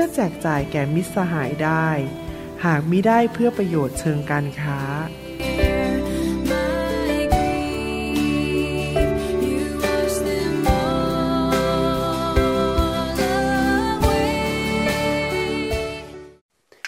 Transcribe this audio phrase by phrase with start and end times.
[0.00, 1.88] พื่อแจกจ่ายแก่มิตรสหายได้
[2.64, 4.80] หากมิได้เพื่อประโยชน์เชิงการค้า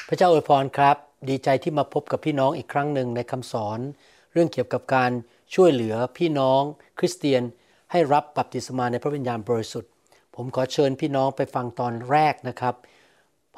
[0.08, 0.96] พระเจ้าอวยพรครับ
[1.28, 3.80] ดีใจที่มาพบกับพี่น้องอีกครั้งหนึ่งในคำสอน
[4.32, 5.10] เรื่องเกี่ยวกับการ
[5.54, 6.62] ช่วยเหลือพี่น้อง
[6.98, 7.42] คริสเตียน
[7.90, 9.90] ให้รับบัพติศมาในพระวิญญาณบริสุทธิ์
[10.34, 12.76] ผมขอเชิญพี่น้องไปฟังตอนแรกนะครับ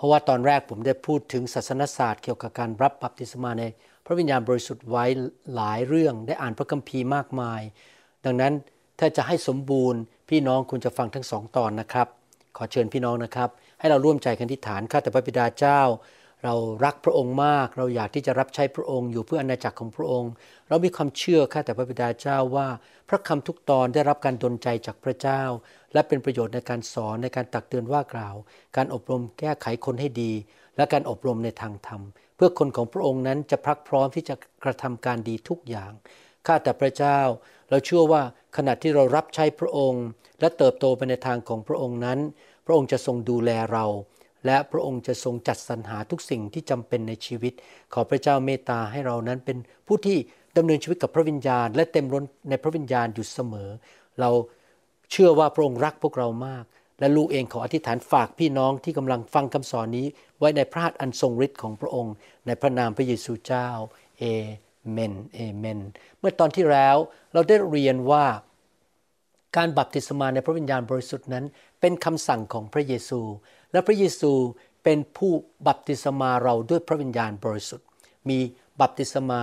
[0.03, 3.65] ราะว่าตอนแรกผมได้พูดถึงศาสนศาสตร์เกี่ยวกับการรับบัพติศมาใน
[4.07, 5.05] พระวิญญาณบริสุทธิ์ไว้
[5.55, 7.61] หลายเรื่องได้อ่านพระคัมภีร์มากมาย
[8.25, 8.53] ดังนั้น
[8.99, 12.07] ถ้าจะให้สมบูรณ์ พี่น้องคุณจะฟังทั้งสองตอนนะครับ
[12.57, 13.49] ขอเชิญพี่น้องนะครับ
[13.81, 15.81] ให้เราร่วมใจกันที่ฐานข้าแต่พระบิดาเจ้า
[16.45, 20.33] เรารักพระองค์มาก เราอยากที่จะรับใช้พระองค์อยู่เพื่ออาณาจักรของพระองค์
[20.73, 22.69] เรามีความเชื่อข้าแต่พระบิดาเจ้าว่า
[23.09, 25.43] พระคำทุกตอนได้รับการดลใจจากพระเจ้า
[25.93, 28.37] และเป็นประโยชน์ในการสอนในการตักเตือนว่ากล่าว
[28.77, 30.33] การอบรมแก้ไขคนให้ดี
[30.77, 32.03] และการอบรมในทางธรรม
[32.37, 35.93] เพื่อคนของพระองค์นั้นจะพรักพร้อมที่จะกระทำการดีทุกอย่าง
[36.47, 37.19] ข้าแต่พระเจ้า
[37.71, 38.23] เราเชื่อว่า
[38.57, 40.05] ขณะที่เรารับใช้พระองค์
[40.41, 42.19] และเติบโตไปในทางของพระองค์นั้น
[42.67, 43.87] พระองค์จะทรงดูแลเรา
[44.47, 47.53] และพระองค์จะทรงจัดสรรหาทุกสิ่งที่จำเป็นในชีวิต
[47.93, 50.19] ขอพระเจ้าเมตตาให้เรานั้นเป็นผู้ที่
[50.57, 53.71] ดำเนินชีวิตกับพระวิญญาณ และเต็มล้นในพระวิญญาณอยู่เสมอ
[54.21, 54.31] เรา
[55.11, 56.65] เชื่อว่าพระองค์รักพวกเรามาก
[57.01, 60.07] และลูกเองขออธิษฐานฝากพี่น้องที่กำลังฟังคำสอนนี้
[60.39, 62.15] ไว้ในพระหัตถ์อันทรงฤทธิ์ของพระองค์
[62.47, 63.69] ในพระนามพระเยซูเจ้า
[64.19, 64.25] เอ
[64.91, 65.81] เมนเอเมน
[66.19, 66.97] เมื่อตอนที่แล้ว
[67.33, 68.25] เราได้เรียนว่า
[69.57, 71.45] การบัพติศมาในพระวิญญาณบริสุทธิ์นั้น
[71.81, 73.21] เป็นคำสั่งของพระเยซู
[73.73, 74.33] และพระเยซู
[74.85, 75.33] เป็นผู้
[75.67, 77.87] บัพติศมาเราด้วยพระวิญญาณบริสุทธิ์
[78.29, 78.39] มี
[78.81, 79.41] บัพติศมา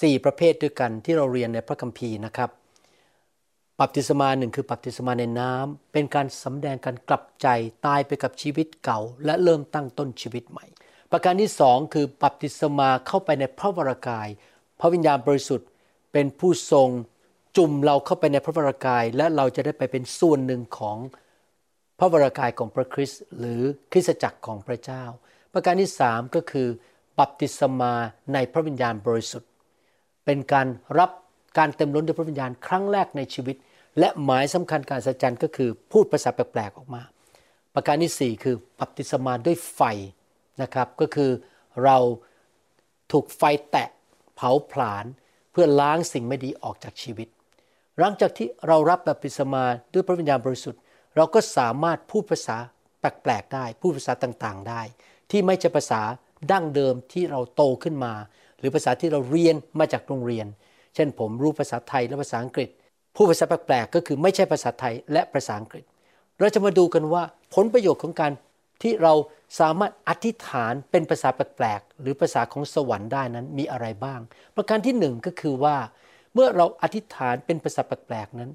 [0.00, 2.50] สี่ประเภทด้วยกันที่เราเรียนในพระคัมภีร์นะครับ
[3.80, 7.48] บัพติศมาหนึ่งคือบัพติศมาในน้ำเป็นการสำแดงการกลับใจ
[7.86, 10.66] ตายไปกับชีวิตเก่า และเริ่มตั้งต้นชีวิตใหม่
[11.10, 14.28] ประการที่สองคือบัพติศมาเข้าไปในพระวรากาย
[14.80, 15.68] พระวิญญาณบริสุทธิ์
[16.12, 16.88] เป็นผู้ทรง
[17.56, 20.98] จุ่มเราเข้าไปในพระวรากาย และเราจะได้ไปเป็นส่วนหนึ่งของ
[21.98, 23.60] พระวรากายของพระคริสต์หรือ
[23.92, 25.04] คริสตจักรของพระเจ้า
[25.52, 26.68] ประการที่สามก็คือ
[27.18, 27.94] บัพติศมา
[28.32, 29.50] ในพระวิญญาณบริสุทธิ์
[30.24, 30.66] เป็นการ
[30.98, 31.10] รับ
[31.58, 33.56] การเต็มล้นด้วยพระวิญญาณครั้งแรกในชีวิต
[33.98, 37.02] และหมายสำคัญการสัจจันก็คือพูดภาษาแปลกๆออกมา
[37.74, 39.80] ประการที่สี่คือบัพติศมาด้วยไฟ
[40.62, 41.30] นะครับก็คือ
[41.84, 41.96] เรา
[43.12, 43.88] ถูกไฟแตะ
[44.34, 45.04] เผาผลาญ
[45.52, 47.28] เพื่อล้างสิ่งไม่ดีออกจากชีวิต
[47.98, 50.80] หลังจากที่เรารับบัพติศมาด้วยพระวิญญาณบริสุทธิ์
[51.16, 52.56] เราก็สามารถพูดภาษา
[53.00, 54.82] แปลกๆได้ พูดภาษาต่างๆได้
[55.30, 56.02] ที่ไม่ใช่ภาษา
[56.50, 58.12] ดั้งเดิมที่เราโตขึ้นมา
[58.64, 60.46] รือภาษาที่เราเรียนมาจากโรงเรียน
[60.94, 62.68] เช่นผมรู้ภาษาไทยและภาษาอังกฤษ
[63.14, 65.84] พูดภาษาแปลกๆก็คือไม่ใช่ภาษาไทยและภาษาอังกฤษ
[66.38, 67.22] เราจะมาดูกันว่า
[67.54, 68.32] ผลประโยชน์ของการ
[68.82, 69.12] ที่เรา
[69.60, 74.20] สามารถอธิษฐานเป็นภาษาแปลกๆหรือภาษาของสวรรค์ได้นั้นมีอะไรบ้าง
[74.56, 75.76] ประการที่หนึ่งก็คือว่า
[76.34, 78.50] เมื่อเราอธิษฐานเป็นภาษาแปลกๆนั้น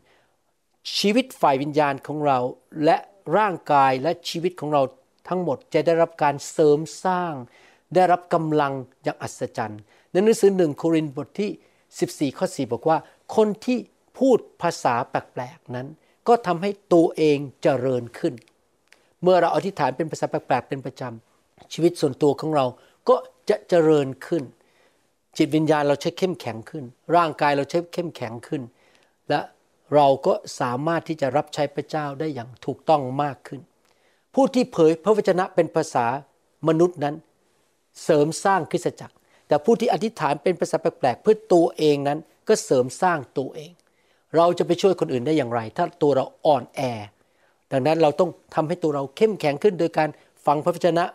[0.98, 2.40] ชีวิตฝ่ายวิญญาณของเรา
[2.86, 2.98] และ
[3.38, 4.82] ร่างกายและชีวิตของเรา
[5.28, 7.34] ทั้งหมดจะได้รับการเสริมสร้าง
[7.96, 9.82] ได้รับกำลังอย่างอัศจรรย์
[10.12, 12.98] ในหนังสือหนึ่งโครินธ์บทที่ 14 ข้อ 4 บอกว่า
[13.36, 13.78] คนที่
[14.20, 15.88] พูดภาษาแปลกๆนั้น
[16.28, 18.34] ก็ทำให้ตัวเองเจริญขึ้น
[19.24, 22.66] เมื่อเราอธิษฐานเป็นภาษาแปลกๆเป็นประจำชีวิตส่วนตัวของเรา
[23.10, 23.16] ก็
[23.50, 24.44] จะเจริญขึ้น
[25.38, 26.84] จิตวิญญาณเราใช้เข้มแข็งขึ้น
[27.16, 28.62] ร่างกายเราใช้เข้มแข็งขึ้น
[29.30, 29.40] และ
[29.96, 33.62] เราก็สามารถที่จะรับใช้พระเจ้าได้อย่างถูกต้องมากขึ้น
[34.34, 36.06] ผู้ที่เผยพระวจนะเป็นภาษา
[36.68, 37.16] มนุษย์นั้น
[38.04, 39.16] เสริมสร้างคริสตจักร
[39.50, 43.72] แต่ผู้ที่อธิษฐานเป็นภาษาแปลกๆเพื่อตัวเองนั้นก็เสริมสร้างตัวเอง
[44.38, 46.82] เราจะไปช่วยคนอื่นได้อย่างไร ถ้าตัวเราอ่อนแอ
[47.72, 50.10] ดังนั้นเราต้องทำให้ตัวเราเข้มแข็งขึ้นโดยการ
[50.46, 51.06] ฟังพระวจนะ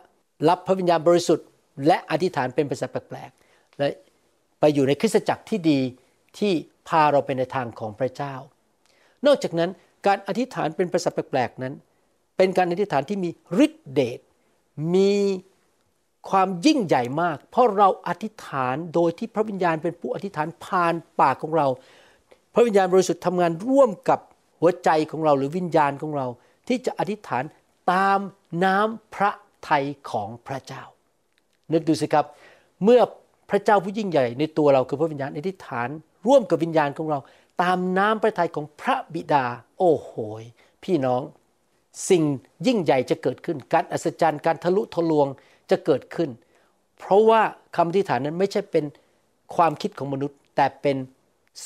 [0.48, 1.46] รับพระวิญญาณบริสุทธิ์
[1.86, 3.88] และอธิษฐานเป็นภาษาแปลกๆและ
[4.60, 5.80] ไปอยู่ในคริสตจักรที่ดี
[6.38, 6.52] ที่
[6.88, 8.34] พาเราไปในทางของพระเจ้า
[9.26, 9.70] นอกจากนั้น
[10.06, 11.74] การอธิษฐานเป็นภาษาแปลกๆนั้น
[12.36, 13.30] เป็นการอธิษฐานที่มี
[13.64, 14.20] ฤทธิเดช
[14.94, 15.12] มี
[16.30, 21.66] ความยิ่งใหญ่มาก เพราะเราอธิษฐานโดยที่พระวิญญาณเป็นผู้อธิษฐานผ่านปากของเรา
[22.54, 24.20] พระวิญญาณบริสุทธิ์ทำงานร่วมกับ
[24.60, 26.26] หัวใจของเราหรือวิญญาณของเรา
[26.68, 27.44] ที่จะอธิษฐาน
[27.92, 28.18] ตาม
[28.64, 29.30] น้ำพระ
[29.68, 30.82] ทัยของพระเจ้า
[31.72, 32.26] นึกดูสิครับ
[32.84, 33.00] เมื่อ
[33.50, 35.88] พระเจ้าผู้ยิ่งใหญ่ในตัวเราคือพระวิญญาณอธิษฐาน
[36.26, 37.18] ร่วมกับวิญญาณของเรา
[37.62, 39.44] ตามน้ำพระทัยของพระบิดา
[39.78, 40.12] โอ้โห
[40.84, 41.22] พี่น้อง
[42.10, 42.22] สิ่ง
[42.66, 45.26] ยิ่งใหญ่จะเกิดขึ้น การอัศจรรย์การทะลุทะลวง
[45.70, 46.30] จะเกิดขึ้น
[46.98, 47.40] เพราะว่า
[47.76, 48.84] คำอธิษฐานนั้นไม่ใช่เป็น
[49.56, 50.96] ความคิดของมนุษย์ แต่เป็น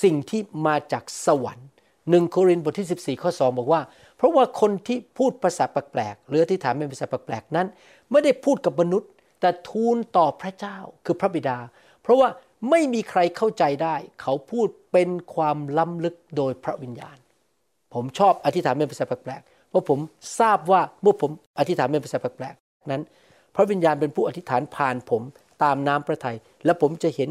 [0.03, 1.69] สิ่งที่มาจากสวรรค์
[2.11, 3.81] หนึ่งโครินธ์บทที่ 14 ข้อ 2 บอกว่า
[4.17, 7.67] เพราะว่าคนที่พูดภาษาแปลกๆหรืออธิษฐานเป็นภาษาแปลกๆนั้น
[8.11, 9.11] ไม่ได้พูดกับมนุษย์
[9.41, 11.59] แต่ทูลต่อพระเจ้าคือพระบิดา
[12.03, 12.29] เพราะว่า
[12.71, 17.17] ไม่มีใครเข้าใจได้ เขาพูดเป็นความล้ำลึกโดยพระวิญญาณ
[17.95, 19.99] ผมชอบอธิษฐานเป็นภาษาแปลกๆเพราะผม
[20.41, 23.03] ทราบว่าเมื่อผมอธิษฐานเป็นภาษาแปลกๆนั้น
[23.59, 25.23] ระวิญญาณเป็นผู้อธิษฐานผ่านผม
[25.63, 27.31] ตามน้ำพระทยัยและผมจะเห็น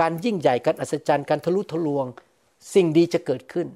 [0.00, 2.06] การยิ่งใหญ่การอัศจรรย์การทะลุทะลวง
[2.74, 3.66] สิ่งดีจะเกิดขึ้น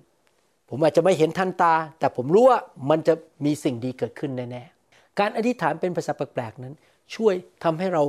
[0.69, 2.59] ผมอาจจะไม่เห็นทันตา แต่ผมรู้ว่า
[2.91, 3.15] มันจะ
[3.45, 6.75] มีสิ่งดีเกิดขึ้นแน่ๆการอธิษฐานเป็นภาษาแปลกๆนั้น
[7.15, 7.35] ช่วย
[7.65, 8.03] ทำให้เรา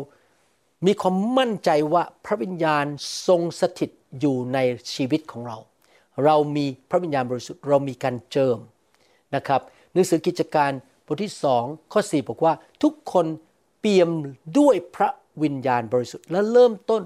[0.85, 2.85] มีความมั่นใจว่าพระวิญญาณ
[3.27, 4.59] ทรงสถิตอยู่ใน
[4.93, 5.57] ชีวิตของเรา
[6.25, 8.57] เรามีพระวิญญาณบริสุทธิ์เรามีการเจิม
[9.35, 9.61] นะครับ
[9.93, 10.71] หนังสือกิจการ
[11.05, 11.63] บทที่สอง
[11.93, 12.53] ข้อ 4 บอกว่า
[12.83, 13.25] ทุกคน
[13.85, 14.09] ปี่ยม
[14.59, 15.09] ด้วยพระ
[15.43, 17.01] วิญญาณบริสุทธิ์ และเริ่มต้น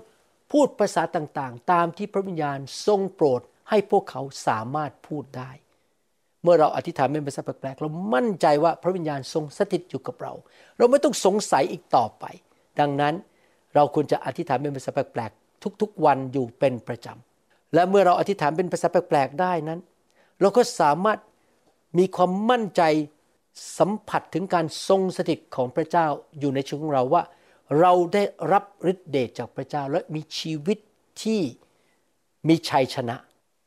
[0.52, 5.52] พูดภาษาต่างๆ ตามที่พระวิญญาณทรงโปรดให้พวกเขาสามารถพูดได้
[6.44, 10.34] เมื่อเราอธิษฐานเป็นภาษาแปลกๆเรามั่นใจว่าพระวิญญาณทรงสถิตอยู่กับเรา
[10.78, 12.26] เราไม่ต้องสงสัยอีกต่อไป
[12.80, 13.14] ดังนั้น
[13.76, 19.80] เราควรจะอธิษฐานเป็นภาษาแปลกๆทุกๆวันอยู่เป็นประจำและเมื่อเราอธิษฐานเป็นภาษาแปลกๆได้นั้น
[20.42, 21.20] เราก็สามารถ
[21.98, 22.82] มีความมั่นใจ
[23.78, 26.08] สัมผัสถึงการทรงสถิตของพระเจ้า
[26.40, 27.24] อยู่ในชีวิตของเราว่า
[27.80, 30.78] เราได้รับฤทธิเดชจากพระเจ้าและมีชีวิต
[31.24, 31.42] ที่
[32.48, 33.16] มีชัยชนะ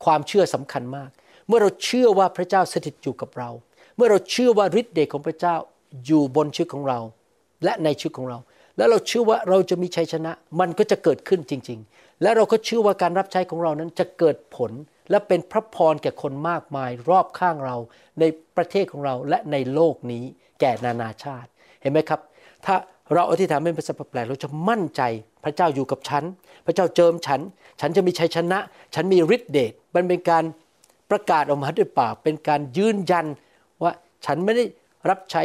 [0.05, 1.11] ความเชื่อสำคัญมาก
[1.47, 3.51] เมื่อเราเชื่อว่าพระเจ้าสถิตอยู่กับเรา
[3.97, 5.57] เมื่อเราเชื่อว่าฤทธิเดชของพระเจ้า
[6.07, 6.99] อยู่บนชีวิตของเรา
[7.65, 8.39] และในชีวิตของเรา
[8.77, 14.73] แล้วเราเชื่อว่าเราจะมีชัยชนะ มันก็จะเกิดขึ้นจริง ๆ และเราก็เชื่อว่าการรับใช้ของเรานั้นจะเกิดผล
[15.11, 17.77] และเป็นพระพรแก่คนมากมายรอบข้างเรา
[18.21, 18.25] ใน
[18.57, 20.25] ประเทศของเราและในโลกนี้
[20.61, 21.49] แก่นานาชาติ
[21.81, 22.21] เห็นไหมครับ
[22.67, 22.75] ถ้า
[23.15, 25.03] เราอธิษฐานเป็นภาษาแปลกเราจะมั่นใจ
[25.45, 26.25] พระเจ้าอยู่กับฉัน
[26.67, 27.41] พระเจ้าเจิมฉัน
[27.81, 28.59] ฉันจะมีชัยชนะ
[28.95, 30.45] ฉันมีฤทธิเดชมันเป็นการ
[31.11, 33.27] ประกาศออกมาด้วยปากเป็นการยืนยัน
[33.83, 33.93] ว่า
[34.27, 34.65] ฉันไม่ได้
[35.09, 35.43] รับใช้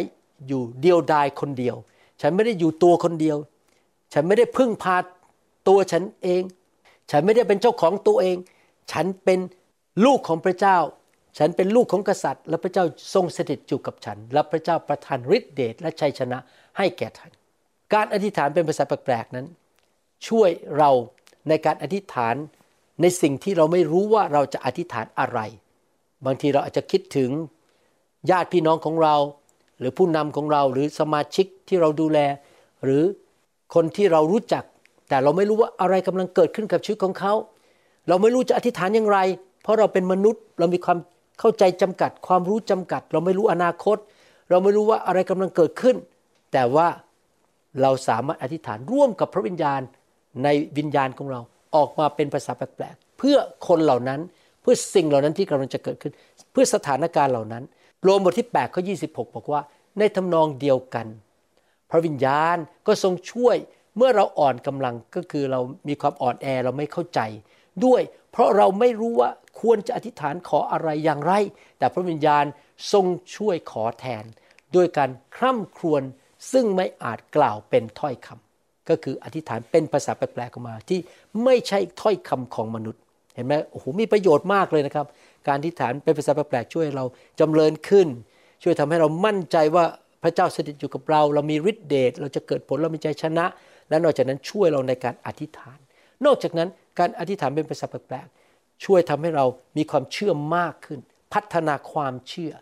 [0.47, 1.75] อยู่เดียวดายคนเดียว
[2.21, 3.37] ฉันไม่ได้อยู่ตัวคนเดียว
[4.13, 4.95] ฉันไม่ได้พึ่งพา
[5.67, 6.41] ตัวฉันเอง
[7.11, 8.37] ฉันไม่ได้เป็นเจ้าของตัวเอง
[8.91, 9.39] ฉันเป็น
[10.05, 10.77] ลูกของพระเจ้า
[11.37, 16.37] ฉันเป็นลูกของกษัตริย์ และพระเจ้าทรงสถิตอยู่กับฉัน และพระเจ้าประทานฤทธิเดชและชัยชนะ
[16.77, 17.31] ให้แก่ท่าน
[17.93, 19.47] การอธิษฐานเป็นภาษาแปลกๆนั้น
[20.27, 20.91] ช่วยเรา
[21.49, 22.35] ในการอธิษฐาน
[23.01, 25.39] ในสิ่งที่เราไม่รู้ว่าเราจะอธิษฐานอะไร
[26.25, 27.29] บางทีเราอาจจะคิดถึง
[28.29, 29.15] ญาติพี่น้องของเรา
[29.79, 32.19] หรือผู้นำของเราหรือสมาชิกที่เราดูแล
[32.83, 33.03] หรือ
[33.75, 34.63] คนที่เรารู้จัก
[35.09, 37.33] แต่เราไม่รู้ว่าอะไรกำลังเกิดขึ้นกับชีวิตของเขา
[38.07, 39.19] เราไม่รู้จะอธิษฐานอย่างไร
[39.63, 40.97] เพราะเราเป็นมนุษย์ เรามีความ
[41.39, 43.97] เข้าใจจำกัด ความรู้จำกัด เราไม่รู้อนาคต
[44.49, 45.95] เราไม่รู้ว่าอะไรกำลังเกิดขึ้น
[46.53, 46.87] แต่ว่า
[47.81, 49.81] เราสามารถอธิษฐานร่วมกับพระวิญญาณ
[50.43, 50.47] ใน
[50.77, 51.39] วิญญาณของเรา
[51.75, 53.37] ออกมาเป็นภาษาแปลกๆ เพื่อ
[53.67, 54.19] คนเหล่านั้น
[54.61, 56.13] เพื่อสิ่งเหล่านั้นที่กำลังจะเกิดขึ้น
[56.51, 57.63] เพื่อสถานการณ์เหล่านั้น
[58.03, 59.61] โรมบทที่8ข้อ26 บอกว่า
[59.99, 61.07] ในทำนองเดียวกัน
[61.91, 63.55] พระวิญญาณก็ทรงช่วย
[63.97, 67.19] เมื่อเราอ่อนกำลังก็คือเรามีความอ่อนแอเราไม่เข้าใจ
[67.85, 69.29] ด้วย เพราะเราไม่รู้ว่า
[69.61, 71.33] ควรจะอธิษฐานขออะไรอย่างไร
[71.77, 72.45] แต่พระวิญญาณ
[72.93, 73.05] ทรง
[73.35, 74.23] ช่วยขอแทน
[74.75, 76.03] ด้วยการคร่ำครวญ
[76.51, 80.99] ซึ่งไม่อาจกล่าวเป็นถ้อยคำก็คืออธิษฐานเป็นภาษาแปลกๆออกมาที่
[81.43, 83.01] ไม่ใช่ถ้อยคำของมนุษย์
[83.35, 85.05] เห็นไหมโอ้โหมีประโยชน์มากเลยนะครับ
[85.47, 87.05] การอธิษฐานเป็นภาษาแปลกๆช่วยเรา
[87.39, 88.07] จำเริญขึ้น
[88.63, 89.85] ช่วยทำให้เรามั่นใจว่า
[90.23, 93.45] พระเจ้าสถิตอยู่กับเรา เรามีฤทธิเดชเราจะเกิดผลเรามีใจชนะ
[93.89, 95.77] และนอกจากนั้นช่วยเราในการอธิษฐาน
[96.25, 99.45] นอกจากนั้น การอธิษฐานเป็นภาษาแปลกๆช่วยทำให้เรา
[99.77, 100.99] มีความเชื่อมากขึ้น
[101.33, 102.53] พัฒนาความเชื่อ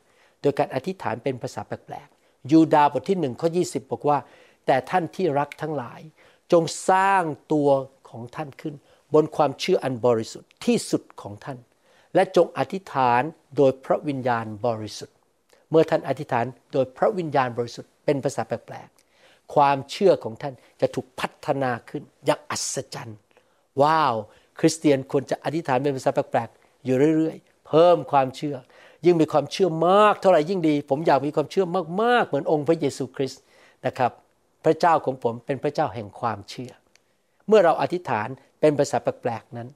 [0.41, 4.17] โดยการอธิษฐานเป็นภาษาแปลกๆยูดาบทที่หนึ่งข้อยีบอกว่า
[4.65, 6.01] แต่ท่านที่รักทั้งหลาย
[6.51, 7.23] จงสร้าง
[7.53, 7.69] ตัว
[8.09, 8.75] ของท่านขึ้น
[9.13, 11.57] บนความเชื่ออันบริสุทธิ์ที่สุดของท่าน
[12.15, 13.21] และจงอธิษฐาน
[13.57, 15.17] โดยพระวิญญาณบริสุทธิ์
[15.69, 23.19] เมื่อท่านอธิษฐานโดยพระวิญญาณบริสุทธิ์เป็นภาษาแปลกๆความเชื่อของท่านจะถูกพัฒนาขึ้นอย่างอัศจรรย์
[23.83, 24.13] ว้าว
[24.59, 28.55] คริสเตียนควรจะอธิษฐานเป็นภาษาแปลกๆอยู่เรื่อยๆ เพิ่มความเชื่อ
[29.05, 31.65] ยิ่งมีความเชื่อมากเท่าไหร่ยิ่งดี ผมอยากมีความเชื่อ
[32.01, 33.41] มากๆ เหมือนองค์พระเยซูคริสต์
[33.85, 34.11] นะครับ
[34.65, 36.71] พระเจ้าของผมเป็นพระเจ้าแห่งความเชื่อ
[37.47, 38.27] เมื่อเราอธิษฐาน
[38.59, 39.67] เป็นภาษาแปลกๆนั้น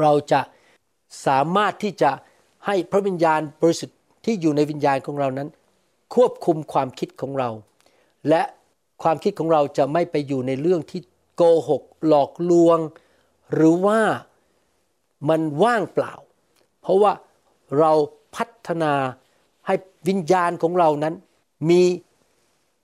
[0.00, 0.40] เราจะ
[1.26, 2.10] สามารถที่จะ
[2.66, 5.48] ให้พระวิญญาณบริสุทธิ์ที่อยู่ในวิญญาณของเรานั้น
[6.14, 7.50] ควบคุมความคิดของเรา
[8.28, 8.42] และ
[9.02, 11.00] ความคิดของเราจะไม่ไปอยู่ในเรื่องที่
[11.36, 12.78] โกหก หลอกลวง
[13.54, 14.00] หรือว่า
[15.28, 16.14] มันว่างเปล่า
[16.80, 17.12] เพราะว่า
[17.78, 17.92] เรา
[18.36, 18.94] พัฒนา
[19.66, 19.74] ให้
[20.08, 21.14] วิญญาณของเรานั้น
[21.70, 21.82] มี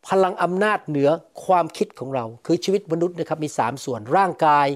[0.08, 1.10] พลังอำนาจเหนือ
[1.44, 4.66] ความคิดของเรา คือชีวิตมนุษย์นะครับมีสามส่วนร่างกาย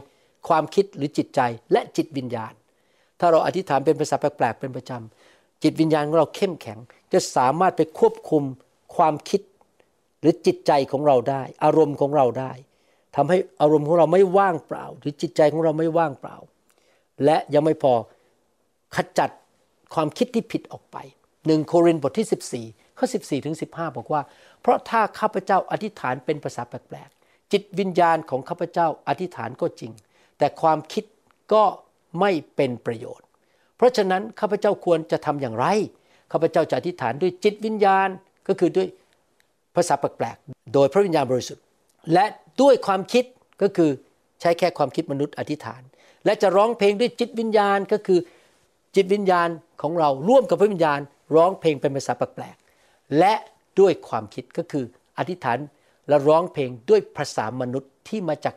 [0.48, 1.40] ความคิดหรือจิตใจ
[1.72, 2.52] และจิตวิญญาณ
[3.20, 6.78] ถ้าเราอธิษฐานเป็นภาษาแปลกๆเป็นประจำจิตวิญญาณของเราเข้มแข็ง
[7.12, 8.42] จะสามารถไปควบคุม
[8.96, 9.40] ความคิด
[10.20, 12.52] หรือจิตใจของเราได้ อารมณ์ของเราได้
[13.16, 16.36] ทำให้อารมณ์ของเราไม่ว่างเปล่า หรือจิตใจของเราไม่ว่างเปล่า
[17.24, 17.94] และยังไม่พอ
[18.96, 19.30] ขจัด
[19.94, 20.96] ความคิดที่ผิดออกไป
[21.46, 24.22] หนึ่งโครินธ์บทที่ 14ข้อ14ถึง15 บอกว่า
[24.60, 29.92] เพราะถ้าข้าพเจ้าอธิษฐานเป็นภาษาแปลกๆจิตวิญญาณของข้าพเจ้าอธิษฐานก็จริง
[30.38, 31.04] แต่ความคิด
[31.52, 31.64] ก็
[32.20, 33.26] ไม่เป็นประโยชน์
[33.76, 35.66] เพราะฉะนั้นข้าพเจ้าควรจะทำอย่างไร
[36.32, 38.08] ข้าพเจ้าจะอธิษฐานด้วยจิตวิญญาณ
[38.48, 38.88] ก็คือด้วย
[39.76, 41.64] ภาษาแปลกๆโดยพระวิญญาณบริสุทธิ์
[42.12, 42.24] และ
[42.60, 43.24] ด้วยความคิด
[43.62, 43.90] ก็คือ
[44.40, 45.82] ใช้แค่ความคิดมนุษย์อธิษฐาน
[46.24, 48.20] และจะร้องเพลงด้วยจิตวิญญาณก็คือ
[48.96, 49.48] จิตวิญญาณ
[49.82, 51.00] ของเราร่วมกับพระวิญญาณ
[51.36, 53.34] ร้องเพลงเป็นภาษาแปลกๆและ
[53.80, 54.84] ด้วยความคิดก็คือ
[55.18, 55.58] อธิษฐาน
[56.08, 58.54] และร้องเพลงด้วยภาษามนุษย์ที่มาจาก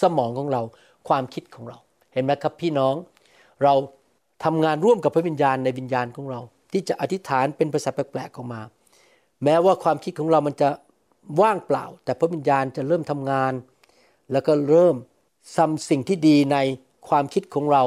[0.00, 0.62] สมองของเรา
[1.08, 1.78] ความคิดของเรา
[2.12, 2.94] เห็นไหมครับพี่น้อง
[3.62, 3.74] เรา
[4.44, 6.40] ทำงานร่วมกับพระวิญญาณในวิญญาณของเรา
[6.72, 8.60] ที่จะอธิษฐานเป็นภาษาแปลกๆออกมา
[9.44, 10.68] แม้ว่าความคิดของเรามันจะ
[11.40, 13.52] ว่างเปล่า แต่พระวิญญาณจะเริ่มทำงาน
[14.32, 14.96] แล้วก็เริ่ม
[15.56, 16.56] ทำสิ่งที่ดีใน
[17.08, 17.84] ความคิดของเรา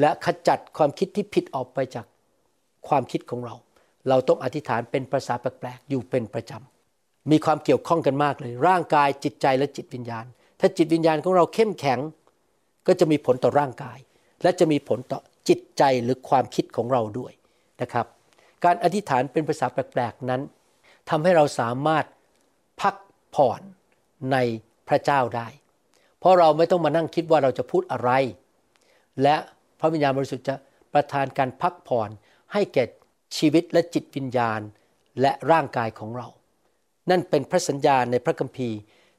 [0.00, 2.06] และขจัดความคิดที่ผิดออกไปจาก
[2.88, 3.54] ความคิดของเรา
[4.08, 10.24] เราต้องอธิษฐานเป็นภาษาแปลกๆอยู่เป็นประจำมีความเกี่ยวข้องกันมากเลย ร่างกายจิตใจและจิตวิญญาณ
[10.60, 11.98] ถ้าจิตวิญญาณของเราเข้มแข็ง
[12.86, 13.98] ก็จะมีผลต่อร่างกาย
[14.42, 17.32] และจะมีผลต่อจิตใจหรือความคิดของเราด้วย
[17.82, 18.06] นะครับ
[18.64, 20.42] การอธิษฐานเป็นภาษาแปลกๆนั้น
[21.10, 22.04] ทำให้เราสามารถ
[22.80, 22.94] พัก
[23.34, 23.60] ผ่อน
[24.32, 24.36] ใน
[24.88, 25.48] พระเจ้าได้
[26.18, 28.10] เพราะเราไม่ต้องมานั่งคิดว่าเราจะพูดอะไร
[29.22, 29.36] และ
[29.80, 30.54] พระวิญญาณบริสุทธิ์จะ
[30.92, 32.10] ประทานการพักผ่อน
[32.52, 32.84] ให้แก่
[33.36, 34.60] ชีวิตและจิตวิญญาณ
[35.20, 36.28] และร่างกายของเรา
[37.10, 38.78] นั่นเป็นพระสัญญาในพระคัมภีร์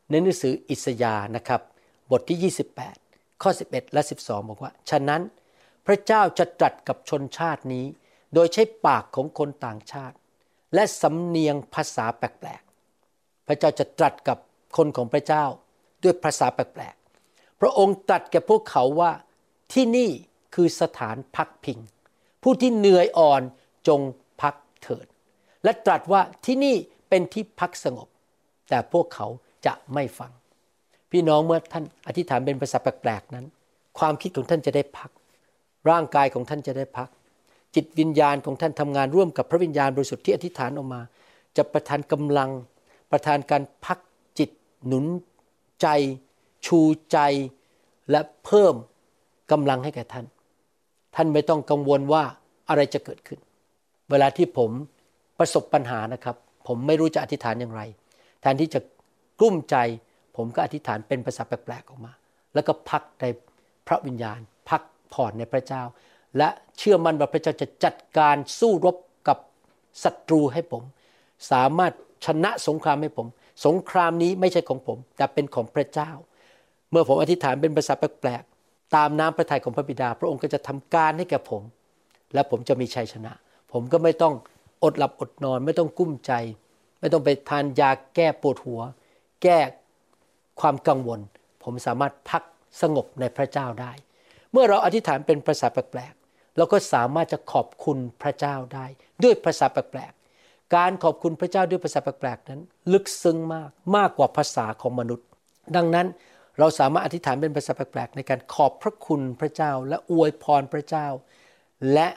[0.10, 1.62] ในหนังสืออิสยาห์นะครับ
[2.12, 5.22] บทที่ 28 ข้อ 11 และ 12 บอกว่า ฉะนั้น
[5.86, 7.86] พระเจ้าจะตรัสกับชนชาตินี้
[8.34, 10.16] โดยใช้ปากของคนต่างชาติ
[10.74, 12.64] และสำเนียงภาษาแปลก
[13.50, 14.38] พระเจ้าจะตรัสกับ
[14.78, 15.46] คนของพระเจ้า
[16.04, 19.12] ด้วยภาษาแปลกๆ พระองค์ตรัสแก่พวกเขาว่า
[19.74, 20.10] ที่นี่
[20.56, 21.80] คือสถานพักพิง
[22.44, 23.42] ผู้ที่เหนื่อยอ่อน
[23.88, 24.02] จง
[24.42, 25.06] พักเถิด
[25.64, 26.76] และตรัสว่าที่นี่
[27.10, 28.08] เป็นที่พักสงบ
[28.70, 29.28] แต่พวกเขา
[29.66, 30.32] จะไม่ฟัง
[31.12, 33.46] พี่น้องเมื่อท่านอธิษฐานเป็นภาษาแปลกๆนั้น
[34.00, 35.12] ความคิดของท่านจะได้พัก
[35.90, 37.10] ร่างกายของท่านจะได้พัก
[37.76, 41.02] จิตวิญญาณของท่านทำงานร่วมกับพระวิญญาณบริสุทธิ์ที่อธิษฐานออกมา
[41.58, 42.50] จะประทานกำลัง
[43.12, 44.00] ประทานการพัก
[44.40, 44.50] จิต
[44.86, 45.06] หนุน
[45.82, 45.88] ใจ
[46.66, 46.80] ชู
[47.12, 47.18] ใจ
[48.12, 48.76] และเพิ่ม
[49.52, 50.26] กำลังให้แก่ท่าน
[51.16, 52.24] ท่านไม่ต้องกังวลว่า
[52.70, 53.40] อะไรจะเกิดขึ้น
[54.12, 54.72] เวลาที่ผม
[55.40, 56.36] ประสบปัญหานะครับ
[56.68, 57.82] ผมไม่รู้จะอธิษฐานอย่างไร
[58.42, 58.80] แทนที่จะ
[59.40, 59.76] กลุ้มใจ
[60.38, 62.14] ผมก็อธิษฐานเป็นภาษาแปลกๆออกมา
[62.54, 63.26] แล้วก็พักใน
[63.88, 64.40] พระวิญญาณ
[64.70, 64.82] พัก
[65.14, 65.84] ผ่อนในพระเจ้า
[66.38, 68.96] และเชื่อมั่นว่าพระเจ้าจะจัดการสู้รบ
[69.28, 69.38] กับ
[70.04, 70.84] ศัตรูให้ผม
[71.52, 71.94] สามารถ
[72.26, 73.28] ชนะสงครามให้ผม
[73.66, 76.12] สงครามนี้ไม่ใช่ของผม แต่เป็นของพระเจ้า
[76.92, 81.62] เมื่อผมอธิษฐานเป็นภาษาแปลกๆตามน้ำพระทัยของพระบิดา พระองค์ก็จะทำการให้แก่ผม
[82.34, 83.34] และผมจะมีชัยชนะ
[83.72, 84.34] ผมก็ไม่ต้อง
[84.84, 86.32] อดหลับอดนอน ไม่ต้องกุ้มใจ
[87.00, 88.82] ไม่ต้องไปทานยาแก้ปวดหัว
[89.44, 89.60] แก้
[90.62, 91.20] ความกังวล
[91.64, 92.44] ผมสามารถพัก
[92.82, 93.92] สงบในพระเจ้าได้
[94.52, 98.86] เมื่อเราอธิษฐานเป็นภาษาแปลกๆเราก็สามารถจะขอบคุณพระเจ้าได้
[99.24, 100.19] ด้วยภาษาแปลกๆ
[100.76, 102.62] การขอบคุณพระเจ้าด้วยภาษาแปลกๆนั้น
[102.94, 105.28] ลึกซึ้งมากมากกว่าภาษาของมนุษย์
[105.76, 106.08] ดังนั้น
[106.60, 111.08] เราสามารถอธิษฐานเป็นภาษาแปลกๆในการขอบพระคุณพระเจ้า และอวยพรพระเจ้า
[111.94, 112.08] และ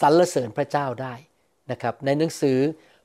[0.00, 1.14] สรรเสริญพระเจ้าได้
[1.70, 2.58] นะครับในหนังสือ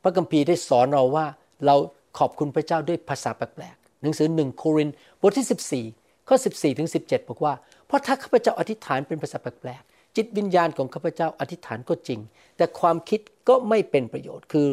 [0.03, 1.25] พระคัมภีร์ได้สอนเราว่า
[1.65, 1.75] เรา
[2.19, 4.89] ขอบคุณพระเจ้าด้วยภาษาแปลกๆหนังสือหนึ่งโคริน
[5.19, 7.53] บทที่ 14ข้อ14ถึง17 บอกว่า
[7.87, 12.19] เพราะถ้าข้าพเจ้าอธิษฐานเป็นภาษาแปลกๆจิตวิญญาณของข้าพเจ้าอธิษฐานก็จริง
[12.57, 14.67] แต่ความคิดก็ไม่เป็นประโยชน์คือ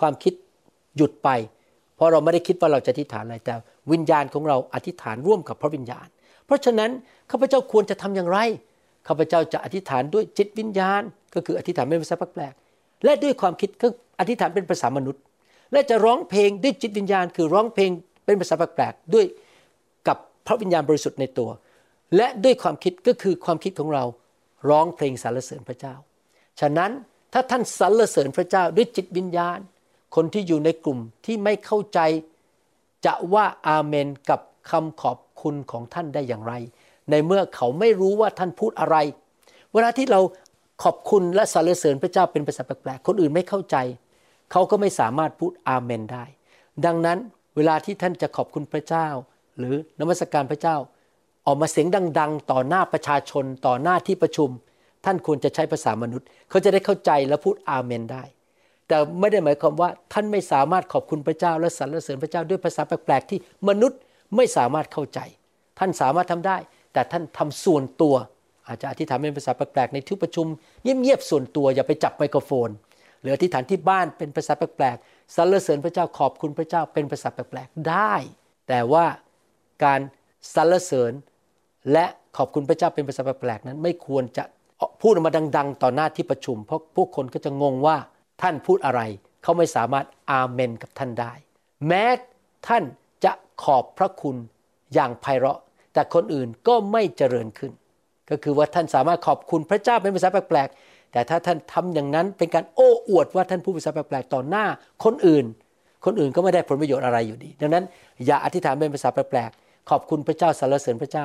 [0.00, 0.34] ความคิด
[0.96, 1.28] หยุดไป
[1.96, 3.54] เพราะเราไม่ได้คิดว่าเราจะอธิษฐานอะไรแต่
[3.92, 6.06] วิญญาณของเราอธิษฐานร่วมกับพระวิญญาณ
[6.46, 6.90] เพราะฉะนั้น
[7.30, 8.38] ข้าพเจ้าควรจะทำอย่างไร
[9.08, 11.02] ข้าพเจ้าจะอธิษฐานด้วยจิตวิญญาณ
[11.34, 12.54] ก็คืออธิษฐานเป็นภาษาแปลก
[13.04, 13.86] และด้วยความคิดก็
[14.20, 15.22] อธิษฐานเป็นภาษามนุษย์
[15.72, 17.90] และจะร้องเพลงด้วยจิตวิญญาณ คือร้องเพลง
[18.24, 19.26] เป็นภาษาแปลกด้วย
[20.08, 21.50] กับพระวิญญาณบริสุทธิ์ในตัว
[22.16, 24.04] และด้วยความคิดก็คือความคิดของเรา
[24.68, 25.94] ร้องเพลงสรรเสริญพระเจ้า
[26.60, 26.90] ฉะนั้น
[27.32, 29.58] ถ้าท่านสรรเสริญพระเจ้าด้วยจิตวิญญาณ
[30.14, 32.00] คนที่อยู่ในกลุ่มที่ไม่เข้าใจ
[33.06, 34.40] จะว่าอาเมนกับ
[34.70, 36.54] คำขอบคุณของท่านได้อย่างไร
[37.10, 38.96] ในเมื่อเขาไม่รู้ว่าท่านพูดอะไร
[39.72, 40.20] เวลาที่เรา
[40.82, 43.76] ขอบคุณและสรรเสริญพระเจ้าเป็นภาษาแปลกๆ คนอื่นไม่เข้าใจ
[44.52, 46.24] เขาก็ไม่สามารถพูดอาเมนได้
[46.84, 47.18] ดังนั้น
[47.56, 49.08] เวลาที่ท่านจะขอบคุณพระเจ้า
[49.58, 50.76] หรือนมัสการพระเจ้า
[51.46, 51.86] ออกมาเสียง
[52.18, 54.48] ดัง ๆ ต่อหน้าประชาชนต่อหน้าที่ประชุม
[55.04, 58.24] ท่านควรจะใช้ภาษามนุษย์ เขาจะได้เข้าใจและพูดอาเมนได้
[58.88, 63.38] แต่ไม่ได้หมายความว่าท่านไม่สามารถขอบคุณพระเจ้าและสรรเสริญพระเจ้าด้วยภาษาแปลกๆที่
[63.68, 64.00] มนุษย์
[64.36, 65.20] ไม่สามารถเข้าใจ
[65.78, 66.56] ท่านสามารถทำได้
[66.92, 68.14] แต่ท่านทำส่วนตัว
[68.68, 70.46] อาจจะอธิษฐานเป็นภาษาแปลกๆในที่ประชุม
[70.82, 72.68] เงียบๆส่วนตัวอย่าไปจับไมโครโฟน
[73.20, 78.14] หรืออธิษฐานที่บ้านเป็นภาษาแปลกๆสรรเสริญพระเจ้าขอบคุณพระเจ้าเป็นภาษาแปลกๆได้
[78.68, 79.04] แต่ว่า
[79.84, 80.00] การ
[80.54, 81.12] สรรเสริญ
[81.92, 84.44] และขอบคุณพระเจ้าเป็นภาษาแปลกๆนั้น ไม่ควรจะ
[85.02, 87.96] พูดออกมาดัง ๆ ต่อหน้าที่ประชุม เพราะพวกคนก็จะงงว่า
[88.42, 89.00] ท่านพูดอะไร
[89.42, 91.32] เขาไม่สามารถอาเมนกับท่านได้
[91.86, 92.04] แม้
[92.68, 92.84] ท่าน
[93.24, 94.36] จะขอบพระคุณ
[94.94, 95.60] อย่างไพเราะ
[95.92, 97.72] แต่คนอื่นก็ไม่เจริญขึ้น
[98.30, 104.64] ก็คือว่าท่านสามารถขอบคุณพระเจ้าเป็นภาษาแปลกๆ แต่ถ้าท่านทำอย่างนั้นเป็นการโอ้อวดว่าท่านพูดภาษาแปลกๆต่อหน้า
[105.04, 105.44] คนอื่น
[106.04, 107.84] คนอื่นก็ไม่ได้ผลประโยชน์อะไรอยู่ดี ดังนั้น
[108.26, 111.24] อย่าอธิษฐานเป็นภาษาแปลกๆ ขอบคุณพระเจ้าสรรเสริญพระเจ้า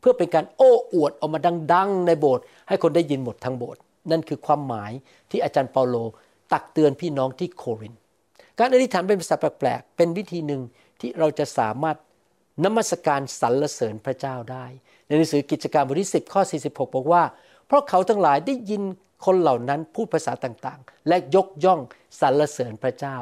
[0.00, 1.40] เพื่อเป็นการโอ้อวดออกมา
[1.72, 3.80] ดัง ๆ ในโบสถ์ให้คนได้ยินหมดทั้งโบสถ์
[4.10, 4.92] นั่นคือความหมาย
[5.30, 5.96] ที่อาจารย์เปาโล
[6.52, 7.94] ตักเตือนพี่น้องที่โคริน
[8.58, 10.62] การอธิษฐานเป็นภาษาแปลกๆเป็นวิธีหนึ่ง
[11.00, 11.96] ที่เราจะสามารถ
[12.64, 14.64] นมัสการสรรเสริญพระเจ้าได้
[15.06, 17.22] ในหนังสือกิจการบทที่10ข้อ46 บอกว่า
[17.66, 18.82] เพราะเขาทั้งหลายได้ยิน
[19.24, 21.80] คนเหล่านั้นพูดภาษาต่างๆ และยกย่อง
[22.20, 23.16] สรรเสริญพระเจ้า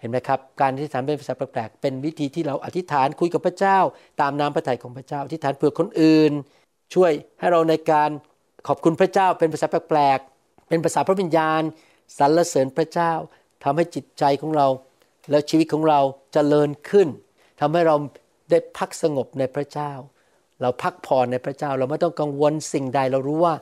[0.00, 3.78] เห็นไหมครับ การอธิษฐานเป็นภาษาแปลกๆเป็นวิธีที่เราอธิษฐานคุยกับพระเจ้า
[4.20, 6.32] ตามน้ำพระทัยของพระเจ้าอธิษฐานเผื่อคนอื่น
[6.94, 8.10] ช่วยให้เราในการ
[8.66, 11.62] ขอบคุณพระเจ้าเป็นภาษาแปลกๆเป็นภาษาพระวิญญาณ
[12.18, 13.12] สรรเสริญพระเจ้า
[13.64, 14.68] ทำให้จิตใจของเรา
[15.30, 17.08] และชีวิตของเราจเจริญขึ้น
[17.60, 17.96] ทำให้เรา
[18.50, 19.92] ได้พักสงบในพระเจ้า
[20.60, 23.54] เราพักผ่อนในพระเจ้า เราไม่ต้องกังวลสิ่งใด เรารู้ว่า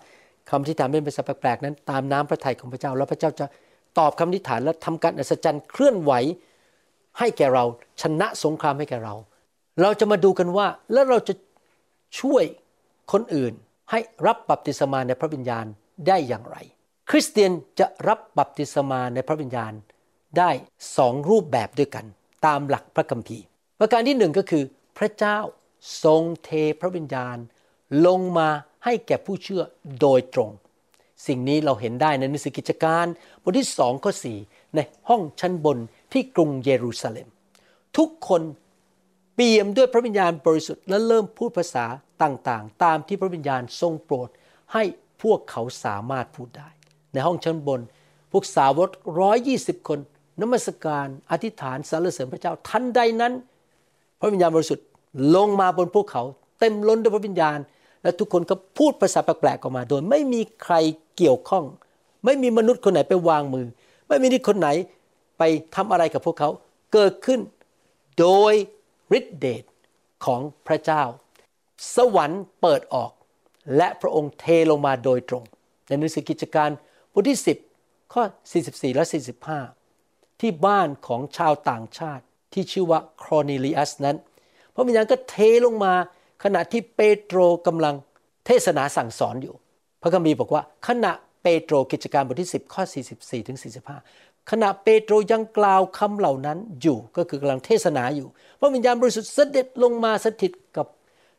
[0.50, 3.46] คำที่ถามเป็นภาษาแปลกๆนั้น ตามน้ำพระทัยของพระเจ้า แล้วพระเจ้าจะ
[3.98, 6.12] ตอบคำทิฐานและทำการอัศจรรย์เคลื่อนไหว
[7.18, 7.64] ให้แก่เรา
[8.02, 9.14] ชนะสงครามให้แก่เรา
[9.82, 11.34] เราจะมาดูกันว่าแล้วเราจะ
[12.20, 12.44] ช่วย
[13.12, 13.52] คนอื่น
[13.90, 15.66] ให้รับบัพติศมาในพระวิญญาณ
[16.06, 16.56] ได้อย่างไร
[17.10, 19.72] คริสเตียนจะรับบัพติศมาในพระวิญญาณ
[20.38, 20.50] ได้
[20.96, 22.06] สองรูปแบบด้วยกัน
[22.46, 23.44] ตามหลักพระคัมภีร์
[23.78, 24.64] ประการที่หนึ่งก็คือ
[24.98, 25.38] พระเจ้า
[26.04, 27.36] ทรงเทพระวิญญาณ
[28.06, 28.48] ลงมา
[28.84, 29.62] ให้แก่ผู้เชื่อ
[30.00, 30.50] โดยตรง
[31.26, 33.06] สิ่งนี้เราเห็นได้ในหนังสือกิจการ
[33.42, 34.38] บทที่สองข้อสี่
[34.74, 35.78] ในห้องชั้นบน
[36.12, 37.28] ที่กรุงเยรูซาเล็ม
[37.96, 38.42] ทุกคน
[39.34, 41.86] เปี่ยมด้วยพระวิญญาณบริสุทธิ์และเริ่มพูดภาษา
[42.22, 44.28] ต่างๆ ตามที่พระวิญญาณทรงโปรด
[44.72, 44.82] ให้
[45.22, 46.70] พวกเขาสามารถพูดได้
[47.12, 47.80] ในห้องชั้นบน
[48.32, 49.98] พวกสาวกร้อยยี่สิบคน
[50.40, 53.32] นมัสการอธิษฐานสรรเสริญพระเจ้าทันใดนั้น
[54.20, 54.86] พระวิญญาณบริสุทธิ์
[55.36, 56.22] ลงมาบนพวกเขา
[56.60, 57.58] เต็มล้นด้วยพระวิญญาณ
[58.02, 60.74] และทุกคนก็พูดภาษาแปลกๆออกมา โดยไม่มีใคร
[61.16, 61.64] เกี่ยวข้อง
[62.24, 63.66] ไม่มีมนุษย์คนไหนไปวางมือ
[64.08, 64.68] ไม่มีนิคนไหน
[65.38, 65.42] ไป
[65.74, 66.50] ทำอะไรกับพวกเขา
[66.92, 67.40] เกิดขึ้น
[68.18, 68.52] โดย
[69.18, 69.64] ฤทธิเดช
[70.24, 71.02] ของพระเจ้า
[71.94, 73.10] สวรรค์เปิดออก
[73.76, 75.42] และพระองค์เทลงมาโดยตรง
[75.88, 76.70] ในหนังสือกิจการ
[77.12, 77.38] บทที่
[77.76, 78.22] 10 ข้อ
[78.60, 79.04] 44 และ
[79.72, 84.16] 45 ที่บ้านของชาวต่างชาติที่ชื่อว่าครอนิลิอัสนั้น
[84.74, 85.94] พระวิญญาณก็เทลงมา
[86.44, 87.94] ขณะที่เปโตรกำลัง
[88.46, 89.54] เทศนาสั่งสอนอยู่
[90.02, 92.82] พระคัมภีร์บอกว่า ขณะเปโตรกิจการบทที่ 10 ข้อ
[93.16, 93.58] 44ถึง
[94.02, 98.28] 45 ขณะเปโตรยังกล่าวคำเหล่านั้นอยู่ก็คือกำลังเทศนาอยู่
[98.60, 100.86] พระวิญญาณบริสุทธิ์เสด็จลงมาสถิตกับ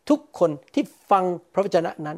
[0.10, 2.18] ทุกคนที่ฟังพระวจนะนั้น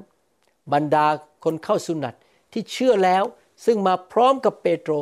[0.74, 1.06] บรรดา
[1.44, 2.14] คนเข้าสุนัต
[2.54, 3.24] ที่เชื่อแล้ว
[3.66, 4.94] ซึ่งมาพร้อมกับเปโตร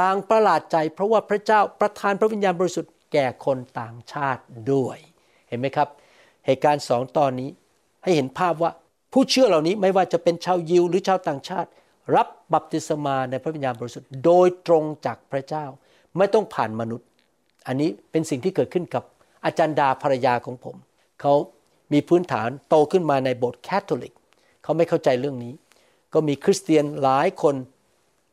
[0.00, 4.42] ต่างประหลาดใจ เพราะว่าพระเจ้าประทานพระวิญญาณบริสุทธิ์แก่คนต่างชาติ
[4.72, 4.98] ด้วย
[5.48, 5.88] เห็นไหมครับ
[6.46, 7.50] เหตุการณ์สองตอนนี้
[8.02, 8.70] ให้เห็นภาพว่า
[9.12, 11.68] ผู้เชื่อเหล่านี้ไม่ว่าจะเป็นชาวยิวหรือชาวต่างชาติ
[12.16, 15.64] รับบัพติศมาในพระวิญญาณบริสุทธิ์ โดยตรงจากพระเจ้า
[16.18, 17.06] ไม่ต้องผ่านมนุษย์
[17.66, 19.04] อันนี้เป็นสิ่งที่เกิดขึ้นกับ
[19.44, 20.76] อาจารย์ดาภรรยาของผม
[21.20, 21.34] เขา
[21.92, 24.14] มีพื้นฐานโตขึ้นมาในโบสถ์คาทอลิก
[24.62, 25.52] เขาไม่เข้าใจเรื่องนี้
[26.14, 27.54] ก็มีคริสเตียนหลายคน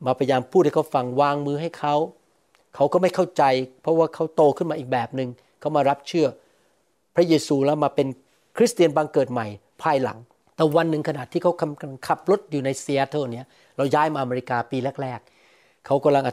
[0.06, 1.96] มาพยายามพูดให้เขาฟังวางมือให้เขา
[2.76, 3.44] เขาก็ไม่เข้าใจ
[3.82, 6.28] เพราะว่าเขาโตขึ้นมาอีกแบบหนึง่งเขามารับเชื่อ
[7.16, 8.08] พระเยซูแล้วมาเป็น
[8.58, 9.48] คริสเตียนบังเกิดใหม่
[9.84, 10.18] ภายหลัง
[10.56, 15.20] แต่วันหนึ่งขณะที่เขากำลังขับรถอยู่ในซีแอตเทิลเนี่ยเราย้ายมาอเมริกาปีแรก
[15.52, 16.24] ๆเขากำลัง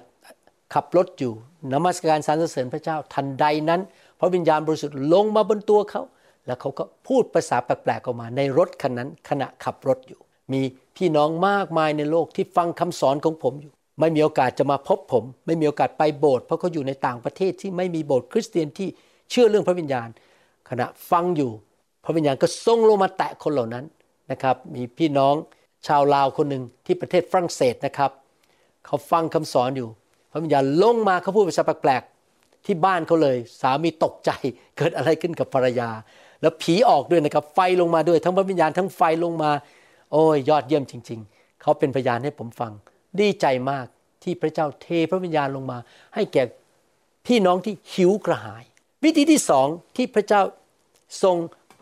[0.74, 1.33] ขับรถอยู่
[1.72, 3.80] นมัสการสรรเสริญพระเจ้าทันใดนั้น
[4.20, 6.02] พระวิญญาณบริสุทธิ์ลงมาบนตัวเขา
[6.46, 10.20] แล้วเขาก็พูดภาษาแปลกๆออกมาในรถคันนั้นขณะขับรถอยู่
[10.52, 10.61] มี
[11.00, 18.88] พี่น้องมากมายในโลกที่ฟังคำสอนของผมอยู่ ไม่มีโอกาสจะมาพบผม ไม่มีโอกาสไปโบสถ์เพราะเขาอยู่ในต่างประเทศที่ไม่มีโบสถ์คริสเตียนที่
[19.30, 20.08] เชื่อเรื่องพระวิญญาณ
[20.70, 21.50] ขณะฟังอยู่
[22.04, 23.84] พระวิญญาณก็ทรงลงมาแตะคนเหล่านั้น
[24.30, 25.34] นะครับ มีพี่น้อง
[25.86, 28.10] ชาวลาวคนหนึ่งที่ประเทศฝรั่งเศสนะครับ
[28.86, 29.88] เขาฟังคำสอนอยู่
[30.32, 34.30] พระวิญญาณลงมาเขาพูดภาษาแปลกๆที่บ้านเขาเลย สามีตกใจ
[34.76, 35.90] เกิดอะไรขึ้นกับภรรยา
[36.42, 39.50] แล้วผีออกด้วยนะครับไฟลงมาด้วยทั้งพระวิญญาณทั้งไฟลงมา
[40.12, 42.73] โอ้ยยอดเยี่ยมจริง ๆ เขาเป็นพยานให้ผมฟัง
[43.20, 43.87] ดีใจมาก
[44.23, 45.79] ที่พระเจ้าเทพระวิญญาณลงมา
[46.14, 46.42] ให้แก่
[47.27, 48.64] พี่น้องที่หิวกระหาย
[49.05, 50.42] วิธีที่สองที่พระเจ้า
[51.23, 51.37] ทรง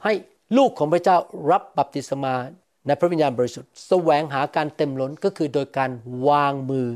[0.04, 0.12] ให้
[0.56, 1.16] ลูกของพระเจ้า
[1.50, 2.34] รับบัพติศมา
[2.86, 5.90] ในพระวิญญาณบริสุทธิ์แสวงหาการเต็มล้นก็คือโดยการ
[6.28, 6.88] วางมือ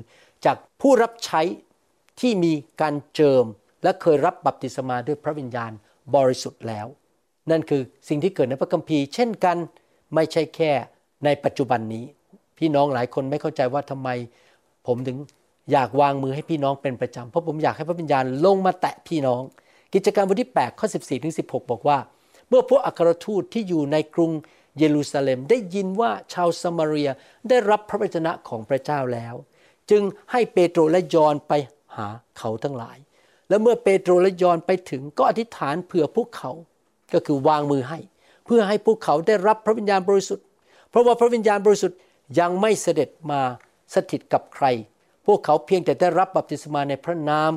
[0.45, 1.41] จากผู้รับใช้
[2.21, 3.45] ที่มีการเจิม
[3.83, 5.73] และเคยรับบัพติศมาด้วยพระวิญญาณ
[6.15, 6.87] บริสุทธิ์แล้ว
[7.51, 9.57] นั่นคือสิ่งที่เกิดในพระคัมภีร์ เช่นกัน
[10.15, 10.73] ไม่ใช่แค่
[11.25, 12.05] ในปัจจุบันนี้
[12.59, 14.09] พี่น้องหลายคนไม่เข้าใจว่าทำไม
[14.87, 15.17] ผมถึง
[15.73, 19.43] อยากวางมือให้พี่น้องเป็นประจำเพราะผมอยากให้พระวิญญาณลงมาแตะพี่น้อง
[19.95, 21.99] กิจการบทที่8ข้อ14ถึง16 บอกว่า
[22.49, 24.31] เมื่อพวกอัครทูตที่อยู่ในกรุง
[24.79, 27.11] เยรูซาเล็มได้ยินว่าชาวสมาเรีย
[27.49, 29.35] ได้รับพระวจนะของพระเจ้าแล้ว
[29.91, 31.53] จึงให้เปโตรและยอนไป
[31.97, 32.09] หา
[32.39, 32.99] เขาทั้งหลาย
[33.49, 36.51] และเมื่อเปโตรและยอนไปถึงก็อธิษฐานเผื่อพวกเขา
[37.15, 37.99] ก็คือวางมือให้
[38.47, 40.47] เพื่อให้พวกเขาได้รับพระวิญญาณบริสุทธิ์
[40.93, 41.99] เพราะว่าพระวิญญาณบริสุทธิ์
[42.39, 43.41] ยังไม่เสด็จมา
[43.95, 44.67] สถิตกับใคร
[45.27, 47.53] พวกเขาเพียงแต่ได้รับบัพติศมาในพระนาม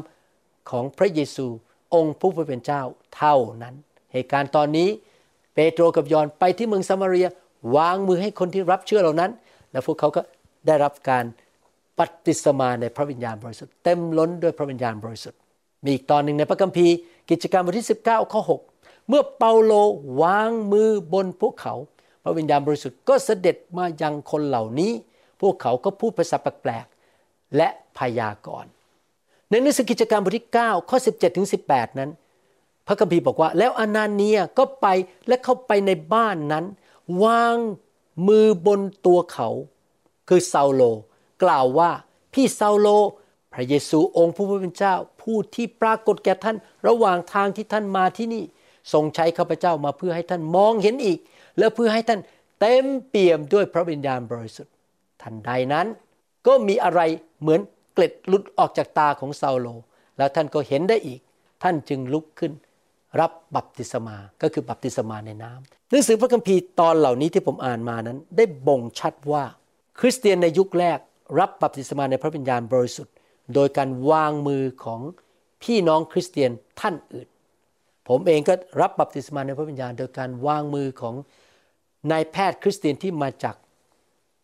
[0.69, 1.47] ของพระเยซู
[1.93, 2.81] องค์ผู้เป็นเจ้า
[3.15, 3.75] เท่านั้น
[4.13, 4.89] เหตุการณ์ตอนนี้
[5.53, 7.27] เปโตรกับยอนไปที่เมืองซามารีย
[7.75, 9.31] วางมือให้คนที่รับเชื่อเหล่านั้น
[9.71, 10.21] แล้วพวกเขาก็
[10.67, 11.25] ได้รับการ
[11.99, 15.39] บัพติศมาในพระวิญญาณบริสุทธิ์เต็มล้นด้วยพระวิญญาณบริสุทธิ์
[15.83, 16.93] มีอีกตอนหนึ่งในพระคัมภีร์
[17.29, 18.41] กิจการบทที่ 19 ข้อ
[18.75, 19.73] 6 เมื่อเปาโล
[20.21, 21.75] วางมือบนพวกเขา
[22.27, 24.91] พระวิญญาณบริสุทธิ์ก็เสด็จมายังคนเหล่านี้
[25.41, 28.71] พวกเขาก็พูดภาษาแปลกๆและพยากรณ์
[29.49, 32.11] ในหนังสือกิจการบทที่ 9 ข้อ 17ถึง18 นั้น
[32.87, 34.87] พระคัมภีร์บอกว่า แล้วอนาเนียก็ไป
[35.27, 36.65] และเข้าไปในบ้านนั้น
[37.23, 37.57] วาง
[38.27, 39.49] มือบนตัวเขา
[40.29, 40.81] คือซาโล
[41.43, 41.91] กล่าวว่า
[42.33, 42.87] พี่ซาโล
[43.53, 46.57] พระเยซูองค์ผู้เป็นเจ้า ผู้ที่ปรากฏแก่ท่าน
[46.87, 48.43] ระหว่างทางที่ท่านมาที่นี่
[48.93, 51.19] ทรงใช้ข้าพเจ้ามาเพื่อให้ท่านมองเห็นอีก
[51.57, 52.19] และเพื่อให้ท่าน
[52.59, 54.73] เต็มเปี่ยมด้วยพระวิญญาณบริสุทธิ์
[55.21, 55.87] ทันใดนั้น
[56.47, 57.01] ก็มีอะไร
[57.41, 57.61] เหมือน
[57.93, 59.67] เกล็ดหลุดออกจากตาของเซาโล
[60.17, 61.19] แล้วท่านก็เห็นได้อีก
[61.63, 62.51] ท่านจึงลุกขึ้น
[63.19, 69.43] รับบัพติศมาก็คือบัพติศมาในน้ำหนังสือพระคัมภีร์ตอนเหล่านี้ที่ผมอ่านมานั้น ได้บ่งชัดว่า
[69.99, 70.99] คริสเตียนในยุคแรก
[71.39, 73.13] รับบัพติศมาในพระวิญญาณบริสุทธิ์
[73.53, 75.01] โดยการวางมือของ
[75.63, 77.27] พี่น้องคริสเตียนท่านอื่น
[78.07, 81.15] ผมเองก็รับบัพติศมาในพระวิญญาณ โดยการวางมือของ
[82.11, 83.55] นายแพทย์คริสเตียนที่มาจาก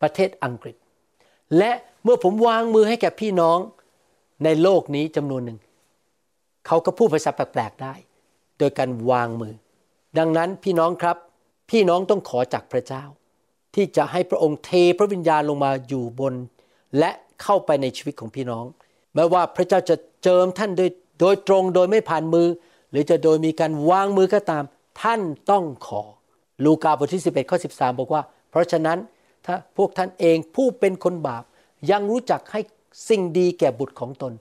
[0.00, 0.76] ประเทศอังกฤษ
[1.58, 1.70] และ
[2.04, 3.58] เมื่อผมวางมือให้แก่พี่น้อง
[4.44, 5.58] ในโลกนี้จำนวนหนึ่ง
[6.66, 7.94] เขาก็พูดภาษาแปลกๆได้
[8.58, 9.54] โดยการวางมือ
[10.18, 11.16] ดังนั้นพี่น้องครับ
[11.70, 13.04] พี่น้องต้องขอจากพระเจ้า
[13.74, 16.34] ที่จะให้พระองค์เทพระวิญญาณลงมาอยู่บน
[16.98, 17.10] และ
[17.42, 18.64] เข้าไปในชีวิตของพี่น้อง
[19.14, 22.48] แม้ว่าพระเจ้าจะเจิมท่านโดยโดยตรงโดยไม่ผ่านมือ
[22.90, 24.64] หรือจะโดยมีการวางมือก็ตาม
[25.02, 25.20] ท่าน
[25.50, 26.02] ต้องขอ
[26.64, 28.98] ลูกาบทที่ 11 ข้อ 13 บอกว่า เพราะฉะนั้น
[29.46, 31.44] ถ้าพวกท่านเองผู้เป็นคนบาป
[31.90, 32.60] ยังรู้จักให้
[33.08, 34.32] สิ่งดีแก่บุตรของตน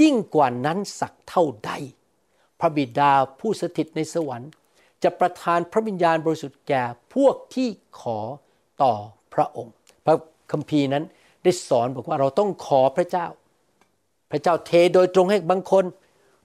[0.00, 1.72] ยิ่งกว่านั้นสักเท่าใด
[2.60, 4.50] พระบิดาผู้สถิตในสวรรค์
[5.02, 6.82] จะประทานพระวิญญาณบริสุทธิ์แก่
[7.14, 7.68] พวกที่
[8.00, 8.18] ขอ
[8.82, 8.92] ต่อ
[9.34, 9.74] พระองค์
[10.04, 10.16] พระ
[10.52, 11.04] คัมภีร์นั้น
[11.42, 13.26] ได้สอนบอกว่าเราต้องขอพระเจ้า
[14.30, 15.84] พระเจ้าเทโดยตรงให้บางคน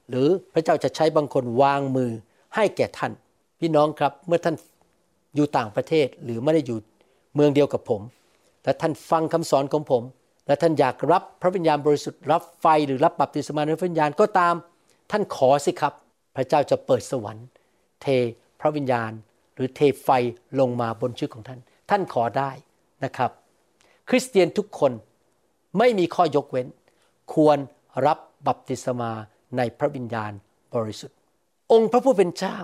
[0.08, 2.10] หรือพระเจ้าจะใช้บางคนวางมือ
[2.54, 3.12] ให้แก่ท่าน
[3.60, 4.56] พี่น้องครับเมื่อท่าน
[5.34, 6.78] อยู่ต่างประเทศหรือไม่ได้อยู่
[7.34, 8.02] เมืองเดียวกับผม
[8.64, 10.02] และท่านฟังคำสอนของผม
[10.46, 14.54] และท่านอยากรับพระวิญญาณบริสุทธิ์รับไฟหรือรับบัพติศมาในพระวิญญาณก็ตาม
[15.10, 15.94] ท่านขอสิครับ
[16.36, 17.46] พระเจ้าจะเปิดสวรรค์
[18.02, 18.06] เท
[18.60, 19.10] พระวิญญาณ
[19.54, 20.08] หรือเทไฟ
[20.60, 22.50] ลงมาบนชีวิตของท่าน ท่านขอได้
[23.04, 23.30] นะครับ
[24.08, 24.92] คริสเตียนทุกคน
[25.78, 26.66] ไม่มีข้อยกเว้น
[27.34, 27.58] ควร
[28.06, 29.12] รับบัพติศมา
[29.56, 30.32] ในพระวิญญาณ
[30.74, 31.16] บริสุทธิ์
[31.72, 32.58] องค์พระผู้เป็นเจ้า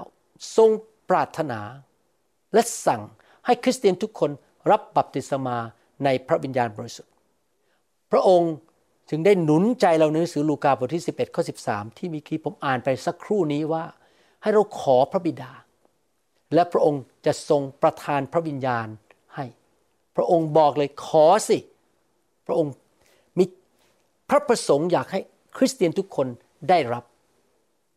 [0.57, 0.71] ทรง
[1.11, 1.61] ปรารถนา
[2.57, 3.03] และสั่ง
[3.47, 4.31] ให้คริสเตียนทุกคน
[4.71, 5.59] รับบัพติศมา
[6.05, 7.13] ในพระวิญญาณบริสุทธิ์
[8.13, 8.53] พระองค์
[9.11, 13.85] จึงได้หนุนใจเราในหนังสือลูกาบทที่ 11ข้อ13 ที่มีคีผมอ่านไปสักครู่นี้ว่า
[14.43, 15.53] ให้เราขอพระบิดา
[16.55, 18.89] และพระองค์จะทรงประทานพระวิญญาณ
[19.35, 19.45] ให้
[20.17, 21.59] พระองค์บอกเลยขอสิ
[22.47, 22.73] พระองค์
[23.39, 23.45] มี
[24.29, 25.21] พระประสงค์อยากให้
[25.57, 26.27] คริสเตียนทุกคน
[26.69, 27.05] ได้รับ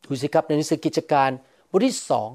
[0.04, 1.30] ดูสิครับในหนังสือกิจการ
[1.70, 2.30] บทที่สอง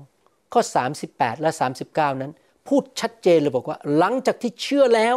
[0.53, 0.61] ข้อ
[1.03, 1.51] 38 และ
[1.87, 2.33] 39 นั้น
[2.69, 5.17] พูดชัดเจนเลยบอกว่า หลังจากที่เชื่อแล้ว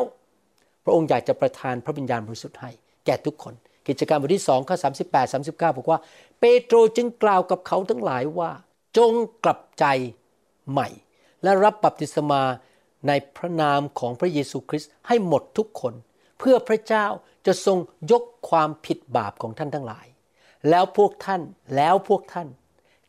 [0.84, 2.72] พระองค์อยากจะประทานพระวิญญาณบริสุทธิ์ให้
[3.06, 3.54] แก่ทุกคน
[3.88, 6.00] กิจการบทที่2ข้อ 38 39 บอกว่า
[6.40, 8.52] เปโตรจึงกล่าวกับเขาทั้งหลายว่า
[8.98, 9.12] จง
[9.44, 9.86] กลับใจ
[10.72, 10.90] ใหม่
[11.44, 12.42] และรับบัพติศมา
[13.08, 15.94] ในพระนามของพระเยซูคริสต์ให้หมดทุกคน
[16.40, 17.06] เพื่อพระเจ้า
[17.46, 17.78] จะทรง
[18.12, 20.08] ยกความผิดบาปของท่านทั้งหลาย
[20.70, 21.42] แล้วพวกท่าน
[21.76, 22.48] แล้วพวกท่าน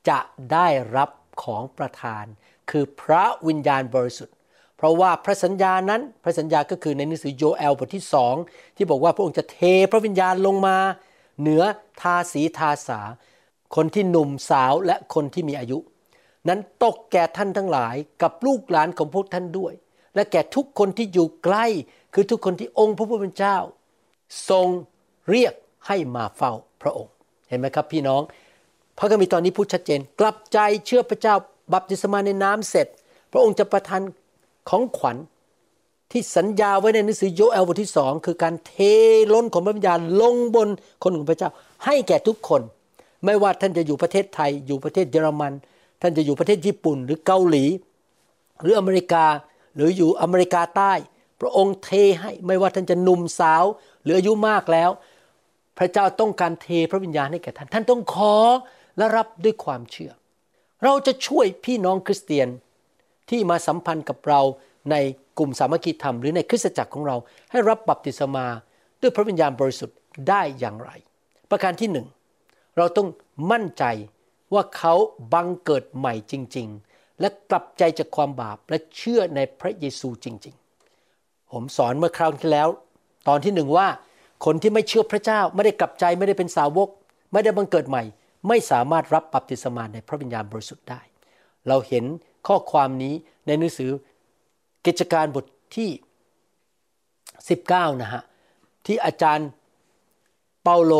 [0.08, 0.18] จะ
[0.52, 1.10] ได้รับ
[1.42, 2.24] ของประทาน
[2.70, 4.34] คือพระวิญญาณบริสุทธิ์
[4.76, 8.34] เพราะว่าพระสัญญานั้นพระสัญญาก็คือในหนังสือโยเอลบทที่สอง
[8.76, 9.58] ที่บอกว่าพระองค์จะเท
[9.92, 10.76] พระวิญญาณลงมา
[11.40, 11.62] เหนือ
[12.00, 13.00] ทาสีทาสา
[13.76, 15.78] คนที่หนุ่มสาวและคนที่มีอายุ
[16.48, 19.72] นั้นตกแก่ท่านทั้งหลายกับลูกหลานของพวกท่านด้วย
[20.14, 21.66] และแก่ทุกคนที่อยู่ใกล้
[22.14, 23.56] คือทุกคนที่องค์พระผู้เป็นเจ้า
[24.48, 24.68] ทรง
[25.30, 25.54] เรียก
[25.86, 27.12] ให้มาเฝ้าพระองค์
[27.48, 28.22] เห็นไหมครับพี่น้อง
[28.98, 31.34] พระคัมภีร์ตอนนี้พูดชัดเจน กลับใจเชื่อพระเจ้า
[31.72, 32.86] บัพติศมาในน้ำเสร็จ
[33.32, 34.00] พระองค์จะประทาน
[34.68, 35.16] ของขวัญ
[36.10, 38.74] ที่สัญญาไว้ในหนังสือโยเอลบทที่สองคือการเท
[39.34, 40.68] ล้นของพระวิญญาณลงบน
[41.02, 41.50] คนของพระเจ้า
[41.84, 42.62] ให้แก่ทุกคน
[43.24, 45.52] ไม่ว่าท่านจะอยู่ประเทศไทย อยู่ประเทศเยอรมัน
[46.02, 47.64] ท่านจะอยู่ประเทศญี่ปุ่น หรือเกาหลี
[48.62, 49.24] หรืออเมริกา
[49.74, 50.92] หรืออยู่อเมริกาใต้
[51.40, 53.64] พระองค์เทให้ไม่ว่าท่านจะหนุ่มสาว
[54.02, 54.90] หรืออายุมากแล้ว
[55.78, 58.34] พระเจ้าต้องการเทพระวิญญาณให้แก่ท่าน ท่านต้องขอ
[58.98, 60.12] และรับด้วยความเชื่อ
[60.84, 62.48] เราจะช่วยพี่น้องคริสเตียน
[63.30, 64.40] ที่มาสัมพันธ์กับเรา
[64.90, 64.96] ใน
[65.38, 67.16] กลุ่มสามัคคีธรรมหรือในคริสตจักรของเรา
[67.50, 68.46] ให้รับบัพติศมา
[69.00, 70.90] ด้วยพระวิญญาณบริสุทธิ์ได้อย่างไร
[71.50, 72.06] ประการที่หนึ่ง
[72.76, 73.08] เราต้อง
[73.50, 73.84] มั่นใจ
[74.54, 74.94] ว่าเขา
[75.32, 80.54] บังเกิดใหม่จริง ๆ และกลับใจจากความบาปและเชื่อในพระเยซูจริง
[81.02, 82.68] ๆ ผมสอนเมื่อคราวที่แล้ว
[83.28, 83.88] ตอนที่หนึ่งว่า
[84.44, 86.88] คนที่ไม่เชื่อพระเจ้าไม่ได้กลับใจไม่ได้เป็นสาวก
[87.32, 88.02] ไม่ได้บังเกิดใหม่
[88.48, 91.00] ไม่สามารถรับบัพติศมาในพระวิญญาณบริสุทธิ์ได้
[91.68, 92.04] เราเห็น
[92.46, 93.14] ข้อความนี้
[93.46, 93.90] ในหนังสือ
[94.86, 95.44] กิจการบท
[95.76, 95.90] ที่
[97.14, 98.22] 19 นะฮะ
[98.86, 99.48] ที่อาจารย์
[100.62, 100.94] เปาโล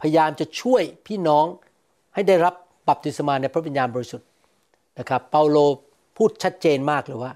[0.00, 1.46] พยายามจะช่วยพี่น้อง
[2.14, 2.54] ให้ได้รับ
[2.88, 4.28] บัพติศมาในพระวิญญาณบริสุทธิ์
[4.98, 5.58] นะครับเปาโล
[6.16, 7.32] พูดชัดเจนมากเลยว่า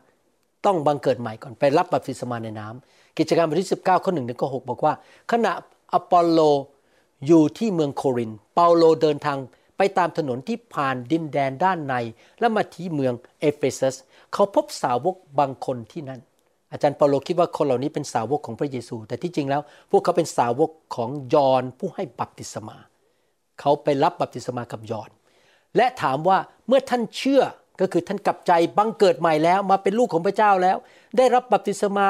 [0.67, 4.95] ต้องบังเกิดใหม่ก่อนไปรับบัพติศมาในน้ำกิจการบทที่ 19 ข้อ1ถึงข้อ6บอกว่า
[5.33, 5.53] ขณะ
[5.93, 6.41] อปอลโล
[7.27, 9.39] อยู่ที่เมืองโครินธ์เปาโลเดินทาง
[9.77, 11.95] ไปตามถนนที่ผ่านดินแดนด้านใน
[12.41, 13.97] และมาที่เมืองเอเฟซัส
[14.33, 16.21] เขาพบสาวกบางคนที่นั่น
[16.73, 22.77] อาจารย์เปาโลคิดว่าคนเหล่านี้เป็นสาวกของพระเยซู แต่ที่จริงแล้ว พวกเขาเป็นสาวกของยอห์นผู้ให้บัพติศมา
[23.61, 25.11] เขาไปรับบัพติศมากับยอห์น
[25.77, 27.43] และถามว่าเมื่อท่านเชื่อ
[27.81, 30.77] ก็คือท่านกลับใจบังเกิดใหม่แล้วมาเป็นลูกของพระเจ้าแล้ว
[31.17, 32.07] ได้รับบัพติศมา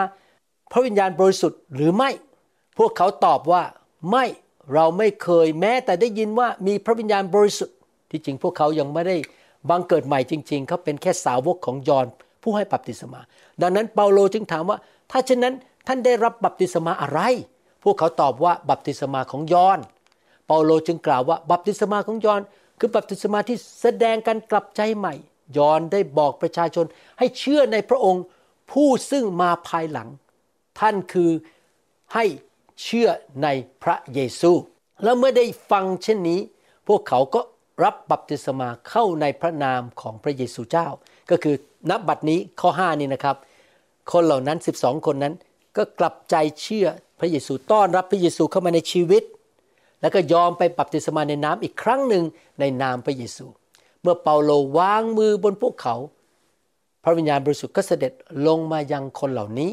[0.72, 2.10] พระวิญญาณบริสุทธิ์หรือไม่
[2.78, 3.62] พวกเขาตอบว่า
[4.10, 4.24] ไม่
[4.74, 7.76] เราไม่เคยแม้แต่ได้ยินว่ามีพระวิญญาณบริสุทธิ์
[8.10, 9.16] ที่จริงพวกเขายังไม่ได้
[9.70, 12.06] บังเกิดใหม่จริง ๆ เขาเป็นแค่สาวกของยอห์น
[12.42, 13.20] ผู้ให้บัพติศมา
[13.62, 14.78] ดังนั้นเปาโลจึงถามว่า
[15.10, 15.54] ถ้าเช่นนั้น
[15.86, 17.20] ท่านได้รับบัพติศมาอะไร
[17.84, 19.78] พวกเขาตอบว่าบัพติศมาของยอห์น
[20.46, 22.40] เปาโลจึงกล่าวว่าบัพติศมาของยอห์น
[22.78, 25.14] คือบัพติศมาที่แสดงการกลับใจใหม่
[25.56, 26.84] ยอนได้บอกประชาชน
[27.18, 28.24] ให้เชื่อในพระองค์
[28.72, 30.08] ผู้ซึ่งมาภายหลัง
[30.80, 31.30] ท่านคือ
[32.14, 32.24] ให้
[32.82, 33.08] เชื่อ
[33.42, 33.48] ใน
[33.82, 34.52] พระเยซู
[35.04, 36.40] แล้วเมื่อได้ฟังเช่นนี้
[36.88, 37.40] พวกเขาก็
[37.84, 40.88] รับบัพติศมาเข้าในพระนามของพระเยซูเจ้า
[41.30, 41.56] ก็คือ
[41.90, 43.36] นับบัดนี้ข้อ5นี้นะครับ
[44.12, 45.34] คนเหล่านั้น 12 คนนั้น
[45.76, 46.86] ก็กลับใจเชื่อ
[47.20, 49.22] พระเยซูต้อนรับพระเยซูเข้ามาในชีวิต
[50.00, 52.24] แล้วก็ยอมไปบัพติศมาในน้ำอีกครั้งหนึ่ง
[52.60, 53.46] ในนามพระเยซู
[54.02, 55.96] เมื่อเปาโลวางมือบนพวกเขา
[57.04, 58.12] พระวิญญาณบริสุทธิ์ก็เสด็จ
[58.46, 59.70] ลงมายังคนเหล่านี้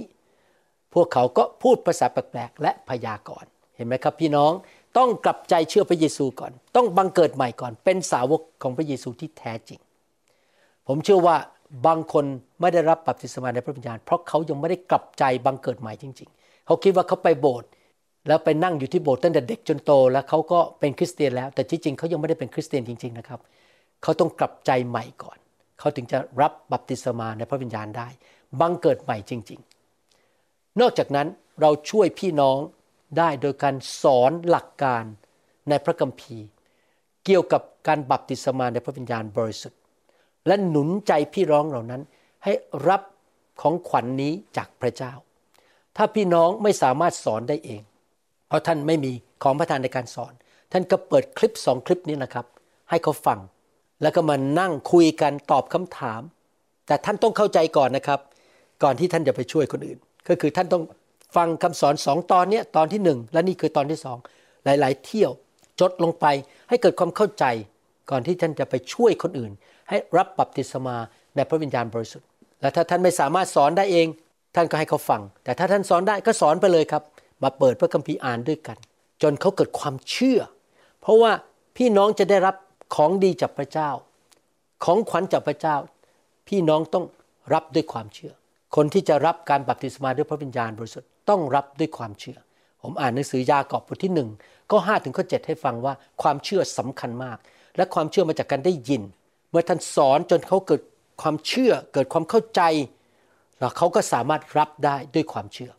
[0.93, 4.51] พวกเขาก็พูดภาษาแปลกๆและพยากรณ์เห็นไหมครับพี่น้อง
[4.97, 9.79] ต้องกลับใจเชื่อพระเยซูก่อน ต้องบังเกิดใหม่ก่อน เป็นสาวกของพระเยซูที่แท้จริง
[10.88, 11.36] ผมเชื่อว่า
[11.88, 12.25] บางคน
[12.62, 17.69] ไม่ได้รับบัพติศมาในพระวิญญาณเพราะเขายังไม่ได้กลับใจบังเกิดใหม่จริง ๆ เขาคิดว่าเขาไปโบสถ์
[18.27, 23.39] แล้วไปนั่งอยู่ที่โบสถ์ตั้งแต่เด็กจนโต แล้วเขาก็เป็นคริสเตียนแล้ว แต่ที่จริงเขายังไม่ได้เป็นคริสเตียนจริง ๆนะครับ
[24.03, 25.38] เขาต้องกลับใจใหม่ก่อน
[25.79, 28.08] เขาถึงจะรับบัพติศมาในพระวิญญาณได้
[28.60, 29.72] บังเกิดใหม่จริง ๆ
[30.81, 31.27] นอกจากนั้น
[31.62, 32.57] เราช่วยพี่น้อง
[33.17, 35.03] ได้โดยการสอนหลักการ
[35.69, 36.47] ในพระคัมภีร์
[37.25, 39.79] เกี่ยวกับการบัพติศมาในพระวิญญาณบริสุทธิ์
[40.47, 42.01] และหนุนใจพี่น้องเหล่านั้น
[42.43, 42.53] ให้
[42.88, 43.01] รับ
[43.62, 45.13] ของขวัญนนี้จากพระเจ้า
[45.97, 47.81] ถ้าพี่น้องไม่สามารถสอนได้เอง
[48.47, 49.12] เพราะท่านไม่มี
[49.43, 50.33] ของประทานในการสอน
[50.71, 52.45] ท่านก็เปิดคลิปสองคลิปนี้นะครับ
[52.89, 53.39] ให้เขาฟัง
[54.01, 56.21] แล้วก็มานั่งคุยกันตอบคำถาม
[56.88, 58.19] แต่ท่านต้องเข้าใจก่อนนะครับ
[58.83, 60.83] ก่อนที่ท่านจะไปช่วยคนอื่น ก็คือท่านต้อง
[61.36, 64.17] ฟังคำสอนสองตอนนี้ตอนที่หนึ่งและนี่คือตอนที่สอง
[64.65, 65.31] หลาย ๆ เที่ยว
[65.79, 66.25] จดลงไป
[66.69, 67.45] ให้เกิดความเข้าใจ
[68.09, 69.51] ก่อนที่ท่านจะไปช่วยคนอื่น
[69.89, 70.95] ให้รับบัพติศมา
[71.36, 72.27] ในพระวิญญาณบริสุทธิ์
[72.62, 74.07] และถ้าท่านไม่สามารถสอนได้เอง
[74.55, 77.03] ท่านก็ให้เขาฟัง แต่ถ้าท่านสอนได้ก็สอนไปเลยครับ
[77.43, 78.77] มาเปิดพระคัมภีร์อ่านด้วยกัน
[79.21, 80.39] จนเขาเกิดความเชื่อ
[81.01, 81.31] เพราะว่า
[81.77, 82.55] พี่น้องจะได้รับ
[82.95, 83.89] ของดีจากพระเจ้า
[84.83, 85.75] ของขวัญจากพระเจ้า
[86.47, 87.05] พี่น้องต้อง
[87.53, 88.33] รับด้วยความเชื่อ
[88.75, 92.38] คนที่จะรับการบัพติศมาด้วยพระวิญญาณบริสุทธิ์ต้องรับด้วยความเชื่อ
[92.81, 94.29] ผมอ่านหนังสือยากอบบทที่หนึ่ง
[94.71, 97.38] ก็ห้าถึงข้อเให้ฟังว่าความเชื่อสำคัญมาก
[97.77, 99.01] และความเชื่อมาจากการได้ยิน
[99.49, 100.81] เมื่อท่านสอนจนเขาเกิด
[101.21, 102.62] ความเชื่อเกิดความเข้าใจ
[103.59, 105.71] แล้วเขาก็สามารถรับได้ด้วยความเชื่อ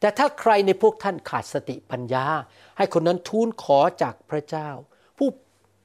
[0.00, 2.26] แต่ถ้าใครในพวกท่านขาดสติปัญญา
[2.76, 4.68] ให้คนนั้นทูลขอจากพระเจ้า
[5.18, 5.28] ผู้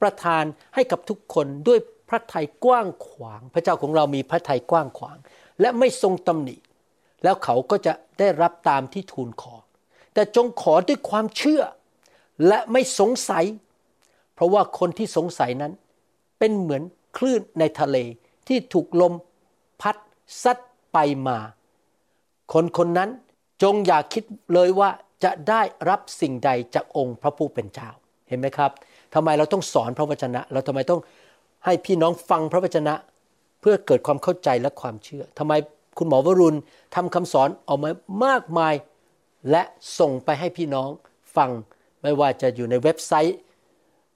[0.00, 0.44] ประทาน
[0.74, 5.18] ให้กับทุกคนด้วยพระทัยกว้างขวาง พระเจ้าของเรามีพระทัยกว้างขวาง
[5.62, 6.56] และไม่ทรงตำหนิ
[7.24, 9.54] แล้วเขาก็จะได้รับตามที่ทูลขอ
[10.14, 11.62] แต่จงขอด้วยความเชื่อ
[12.46, 13.44] และไม่สงสัย
[14.34, 15.72] เพราะว่าคนที่สงสัยนั้น
[16.38, 16.82] เป็นเหมือน
[17.16, 17.96] คลื่นในทะเล
[18.48, 19.12] ที่ถูกลม
[19.80, 19.96] พัด
[20.42, 20.58] ซัด
[20.92, 21.38] ไปมา
[22.52, 23.10] คนคนนั้น
[23.62, 24.90] จงอย่าคิดเลยว่า
[25.24, 27.88] จะได้รับสิ่งใดจากองค์พระผู้เป็นเจ้า
[28.28, 28.70] เห็นไหมครับ
[29.14, 31.00] ทำไมเราต้องสอนพระวจนะ เราทำไมต้อง
[31.64, 32.94] ให้พี่น้องฟังพระวจนะ
[33.62, 35.52] เพื่อเกิดความเข้าใจและความเชื่อทำไม
[35.98, 36.58] คุณหมอวรุณ
[36.94, 37.90] ทำคำสอนออกมา
[38.24, 38.74] มากมาย
[39.50, 39.62] และ
[39.98, 40.88] ส่งไปให้พี่น้อง
[41.36, 41.50] ฟัง
[42.02, 43.36] ไม่ว่าจะอยู่ในเว็บไซต์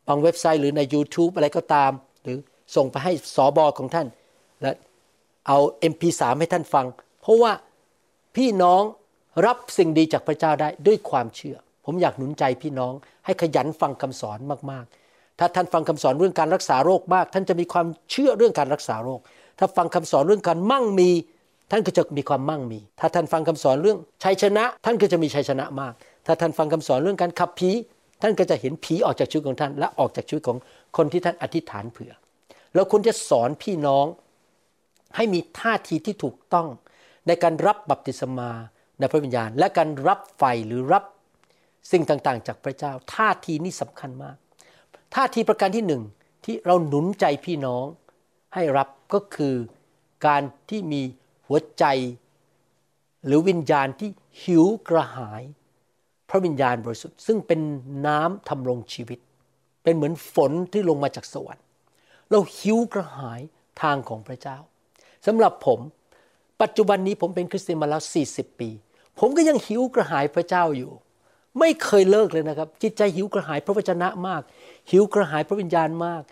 [0.07, 1.91] บางเว็บไซต์หรือใน YouTube อะไรก็ตาม
[2.23, 2.39] หรือ
[2.77, 4.07] ส่งไปให้สอบอของท่าน
[4.63, 4.73] และ
[5.47, 5.59] เอา
[5.93, 6.87] MP3 ให้ท่านฟัง
[7.21, 7.53] เพราะว่า
[8.37, 8.83] พี่น้อง
[9.47, 12.93] รับสิ่งดีจากพระเจ้าได้ด้วยความเชื่อ ผมอยากหนุนใจพี่น้อง
[13.25, 14.39] ให้ขยันฟังคำสอน
[14.71, 15.06] มากๆ
[15.39, 19.21] ถ้าท่านฟังคำสอนเรื่องการรักษาโรคมาก ท่านจะมีความเชื่อเรื่องการรักษาโรค
[19.59, 21.11] ถ้าฟังคำสอนเรื่องการมั่งมี
[21.71, 25.95] ท่านก็จะมีความมั่งมี ถ้าท่านฟังคำสอนเรื่องชัยชนะ ท่านก็จะมีชัยชนะมาก
[26.27, 27.71] ถ้าท่านฟังคำสอนเรื่องการขับผี
[28.23, 30.59] ท่านก็จะเห็นผีออกจากชีวิตของท่าน และออกจากชีวิตของ
[30.97, 32.13] คนที่ท่านอธิษฐานเผื่อ
[32.75, 34.07] แล้วคุณจะสอนพี่น้อง
[35.17, 36.69] ให้มีท่าทีที่ถูกต้อง
[37.27, 38.51] ในการรับบัพติศมา
[38.99, 41.05] ในพระวิญญาณ และการรับไฟหรือรับ
[41.93, 44.37] สิ่งต่างๆ จากพระเจ้า ท่าทีนี้สำคัญมาก
[45.15, 46.03] ท่าทีประการที่หนึ่ง
[46.45, 47.85] ที่เราหนุนใจพี่น้อง
[48.55, 49.55] ให้รับก็คือ
[50.27, 51.03] การที่มี
[51.47, 51.85] หัวใจ
[53.27, 54.11] หรือวิญญาณที่
[54.43, 55.43] หิวกระหาย
[56.29, 57.61] พระวิญญาณบริสุทธิ์ซึ่งเป็น
[58.07, 59.19] น้ำทำรงชีวิต
[59.83, 61.65] เป็นเหมือนฝนที่ลงมาจากสวรรค์
[62.31, 63.41] เราหิวกระหาย
[63.83, 64.59] ทางของพระเจ้า
[65.27, 65.81] สำหรับผม
[66.63, 68.71] ปัจจุบันนี้ผมเป็นคริสเตียนมาแล้ว 40 ปี
[69.19, 70.93] ผมก็ยังหิวกระหายพระเจ้าอยู่
[71.59, 74.43] ไม่เคยเลิกเลยนะครับ จิตใจหิวกระหายพระวจนะมาก
[74.91, 76.23] หิวกระหายพระวิญญาณมาก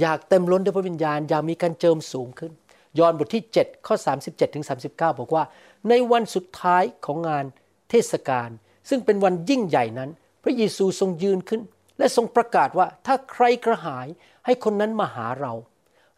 [0.00, 2.52] อยากเต็มล้นด้วยพระวิญญาณ อยากมีการเจิมสูงขึ้น
[2.98, 5.44] ยอห์นบทที่ 7 ข้อ 37ถึง39 บอกว่า
[5.88, 7.44] ในวันสุดท้ายของงาน
[7.90, 8.48] เทศกาล
[8.88, 10.10] ซึ่งเป็นวันยิ่งใหญ่นั้น
[10.42, 11.62] พระเยซูทรงยืนขึ้น
[11.98, 14.06] และทรงประกาศว่าถ้าใครกระหาย
[14.44, 15.52] ให้คนนั้นมาหาเรา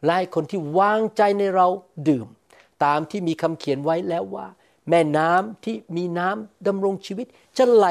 [0.05, 1.66] และให้คนที่วางใจในเรา
[2.09, 2.27] ดื่ม
[2.85, 4.46] ตามที่มีคำเขียนไว้แล้วว่า
[4.88, 7.27] แม่น้ำที่มีน้ำดำรงชีวิต
[7.59, 7.87] จะไหล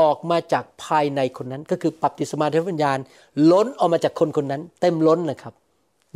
[0.00, 2.98] ออกมาจากภายในคนนั้น ก็คือปับติศมาในพระวิญญาณ
[3.50, 5.54] ล้นออกมาจากคนคนนั้น เต็มล้นนะครับ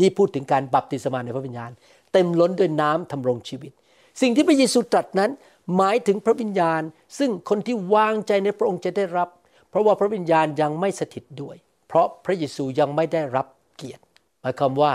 [0.01, 1.71] นี่พูดถึงการบัพติศมาในพระวิญญาณ
[2.13, 3.73] เต็มล้นด้วยน้ำทำรงชีวิต
[4.21, 5.31] สิ่งที่พระเยซูตรัสนั้น
[5.77, 6.83] หมายถึงพระวิญญาณ
[7.19, 9.29] ซึ่งคนที่วางใจในพระองค์จะได้รับ
[9.71, 11.57] เพราะว่าพระวิญญาณยังไม่สถิตด้วย
[11.89, 14.03] เพราะพระเยซูยังไม่ได้รับเกียรติ
[14.41, 14.93] หมายความว่า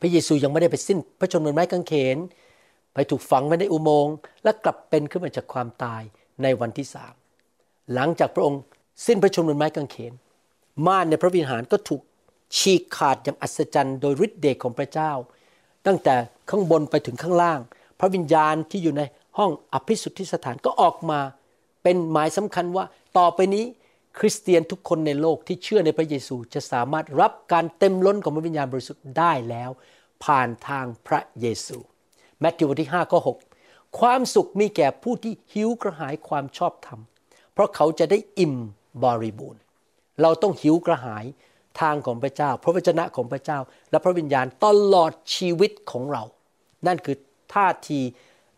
[0.00, 2.16] พระเยซูยังไม่ได้ไปสิ้น พระชนม์บนไม้กางเขน
[2.94, 6.02] ไปถูกฝังไว้ในอุโมงค์และกลับเป็นขึ้นมาจากความตาย
[6.42, 7.14] ในวันที่สาม
[7.94, 8.60] หลังจากพระองค์
[9.06, 10.12] สิ้นพระชนม์บนไม้กางเขน
[10.86, 12.02] ม่านในพระวิหารก็ถูก
[12.58, 15.12] ฉีกขาดอย่างอัศจรรย์โดยฤทธิเดชของพระเจ้า
[15.86, 16.14] ตั้งแต่
[16.50, 17.60] ข้างบนไปถึงข้างล่าง
[18.00, 19.02] พระวิญญาณที่อยู่ใน
[19.38, 21.20] ห้องอภิสุทธิสถานก็ออกมา
[21.82, 22.84] เป็นหมายสำคัญว่า
[23.18, 23.64] ต่อไปนี้
[24.18, 29.70] คริสเตียนทุกคนในโลกที่เชื่อในพระเยซูจะสามารถรับการเต็มล้นของพระวิญญาณบริสุทธิ์ได้แล้ว
[30.24, 31.78] ผ่านทางพระเยซู
[32.40, 33.20] แมทธิวบทที่5ข้อ
[33.58, 37.00] 6ความสุขมีแก่ผู้ที่หิวกระหายความชอบธรรม
[37.54, 38.54] เพราะเขาจะได้อิ่ม
[39.04, 39.60] บริบูรณ์
[40.22, 41.24] เราต้องหิวกระหาย
[41.80, 43.58] ทางของพระเจ้า พระวจนะของพระเจ้า
[43.90, 46.22] และพระวิญญาณตลอดชีวิตของเรา
[46.86, 47.16] นั่นคือ
[47.54, 48.00] ท่าที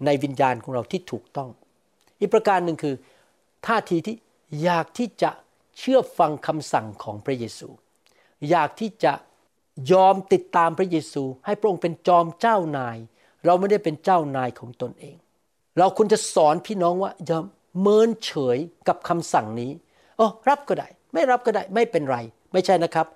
[0.05, 1.51] ในวิญญาณของเราที่ถูกต้อง
[2.21, 2.95] อีกประการหนึ่งคือ
[3.67, 4.17] ท่าทีที่
[4.63, 5.31] อยากที่จะ
[5.79, 7.69] เชื่อฟังคำสั่งของพระเยซู
[8.51, 9.13] อยากที่จะ
[9.93, 12.97] ยอมติดตามพระเยซู ให้พระองค์เป็นจอมเจ้านาย
[13.47, 15.17] เราไม่ได้เป็นเจ้านายของตนเอง
[15.79, 17.39] เราควรจะสอนพี่น้องว่าอย่า
[17.81, 18.59] เมินเฉย
[18.89, 19.71] กับคำสั่งนี้
[20.19, 22.19] อ๋อรับก็ได้ ไม่รับก็ได้ไม่เป็นไร
[22.53, 23.07] ไม่ใช่นะครับ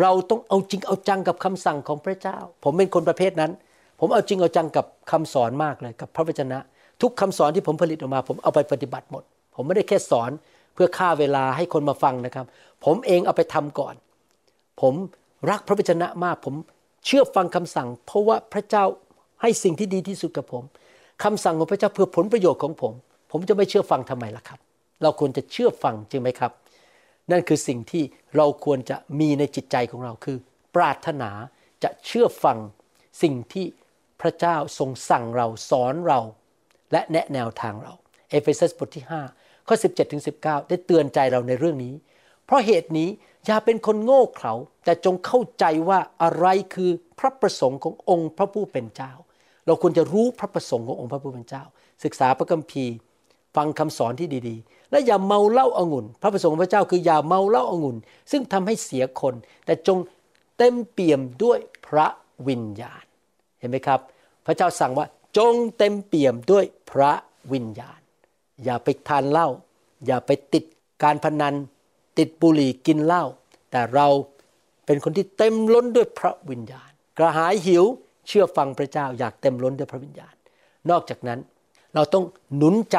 [0.00, 3.52] เราต้องเอาจริงเอาจังกับคำสั่งของพระเจ้า ผมเป็นคนประเภทนั้น
[4.00, 6.58] ผมเอาจริงเอาจังกับคำสอนมากเลยกับพระวจนะ
[7.02, 9.22] ทุกคำสอนที่ผมผลิตออกมา ผมเอาไปปฏิบัติหมด
[9.54, 10.30] ผมไม่ได้แค่สอน
[10.74, 12.46] เพื่อฆ่าเวลาให้คนมาฟังนะครับ
[12.84, 13.94] ผมเองเอาไปทำก่อน
[14.80, 14.94] ผม
[15.50, 16.54] รักพระวจนะมาก ผม
[17.06, 18.84] เชื่อฟังคำสั่ง เพราะว่าพระเจ้า
[19.42, 20.62] ให้สิ่งที่ดีที่สุดกับผม
[21.24, 22.92] คำสั่งของพระเจ้าเพื่อผลประโยชน์ของผม
[23.32, 24.58] ผมจะไม่เชื่อฟังทำไมล่ะครับ
[25.02, 26.52] เราควรจะเชื่อฟังจริงไหมครับ
[27.30, 28.04] นั่นคือสิ่งที่
[28.36, 30.36] เราควรจะมีในจิตใจของเราคือ
[30.74, 31.30] ปรารถนา
[31.82, 32.58] จะเชื่อฟัง
[33.22, 33.66] สิ่งที่
[34.20, 36.20] พระเจ้าทรงสั่งเราสอนเรา
[36.92, 37.92] และแนะแนวทางเรา
[38.30, 39.04] เอเฟซัสบทที่
[39.36, 41.94] 5ข้อ 17ถึง19 ได้เตือนใจเราในเรื่องนี้
[42.44, 43.08] เพราะเหตุนี้
[43.46, 44.54] อย่าเป็นคนโง่เขลา
[44.84, 49.12] แต่จงเข้าใจว่าอะไรคือพระประสงค์ขององค์พระผู้เป็นเจ้า
[49.66, 51.64] เราควรจะรู้พระประสงค์ขององค์พระผู้เป็นเจ้า
[52.04, 52.94] ศึกษาพระคัมภีร์
[53.56, 57.96] ฟังคำสอนที่ดีๆ และอย่าเมาเหล้าอางุ่น พระประสงค์ของพระเจ้าคืออย่าเมาเหล้าอางุ่น
[58.30, 59.34] ซึ่งทำให้เสียคน
[59.64, 59.98] แต่จง
[60.58, 62.06] เต็มเปี่ยมด้วยพระ
[62.48, 63.04] วิญญาณ
[63.58, 64.00] เห็นไหมครับ
[64.46, 67.12] พระเจ้าสั่งว่าจงเต็มเปี่ยมด้วยพระ
[67.52, 68.00] วิญญาณ
[68.64, 69.48] อย่าไปทานเหล้า
[70.06, 70.64] อย่าไปติด
[71.02, 71.54] การพนัน
[72.18, 73.24] ติดบุหรี่กินเหล้า
[73.70, 74.06] แต่เรา
[74.86, 77.84] เป็นคนที่เต็มล้นด้วยพระวิญญาณ กระหายหิว
[78.28, 80.34] เชื่อฟังพระเจ้าอยากเต็มล้นด้วยพระวิญญาณ
[80.90, 81.38] นอกจากนั้น
[81.94, 82.24] เราต้อง
[82.56, 82.98] หนุนใจ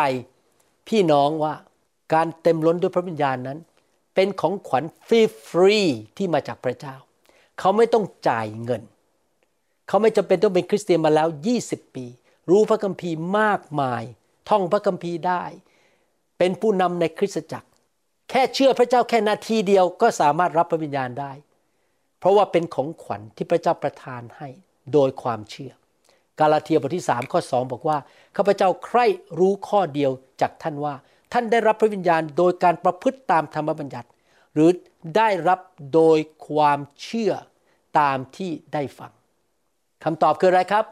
[0.87, 1.53] พี่น้องว่า
[2.13, 3.59] การเต็มล้นด้วยพระวิญญาณนั้น
[4.15, 5.77] เป็นของขวัญฟรีฟรี
[6.17, 6.95] ที่มาจากพระเจ้า
[7.59, 8.81] เขาไม่ต้องจ่ายเงิน
[9.87, 11.27] เขาไม่จำเป็นต้องเป็นคริสเตียนมาแล้ว
[11.61, 12.05] 20 ปี
[12.49, 14.03] รู้พระคัมภีร์มากมาย
[14.49, 15.43] ท่องพระคัมภีร์ได้
[16.37, 17.69] เป็นผู้นำในคริสตจักร
[18.29, 21.31] แค่เชื่อพระเจ้าแค่นาทีเดียวก็สามารถรับพระวิญญาณได้
[22.19, 24.49] เพราะว่าเป็นของขวัญที่พระเจ้าประทานให้
[24.93, 25.73] โดยความเชื่อ
[26.39, 27.97] กาลาเทียบทที่3ข้อ2บอกว่า
[28.35, 29.05] ข้าพเจ้าใคร่
[29.39, 30.11] รู้ข้อเดียว
[30.41, 30.93] จากท่านว่า
[31.33, 34.07] ท่านได้รับพระวิญญาณโดยการประพฤติตามธรรมบัญญัติ
[34.53, 34.69] หรือ
[35.17, 35.59] ได้รับ
[35.93, 36.17] โดย
[36.47, 37.31] ความเชื่อ
[37.99, 39.11] ตามที่ได้ฟัง
[40.03, 40.85] คำตอบคืออะไรครับ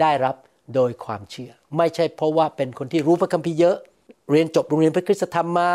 [0.00, 0.36] ได้รับ
[0.74, 3.76] โดยความเชื่อ ไม่ใช่เพราะว่าเป็นคนที่รู้พระคัมภีร์เยอะ
[4.30, 5.70] เรียนจบโรงเรียนพระคุณธรรมมา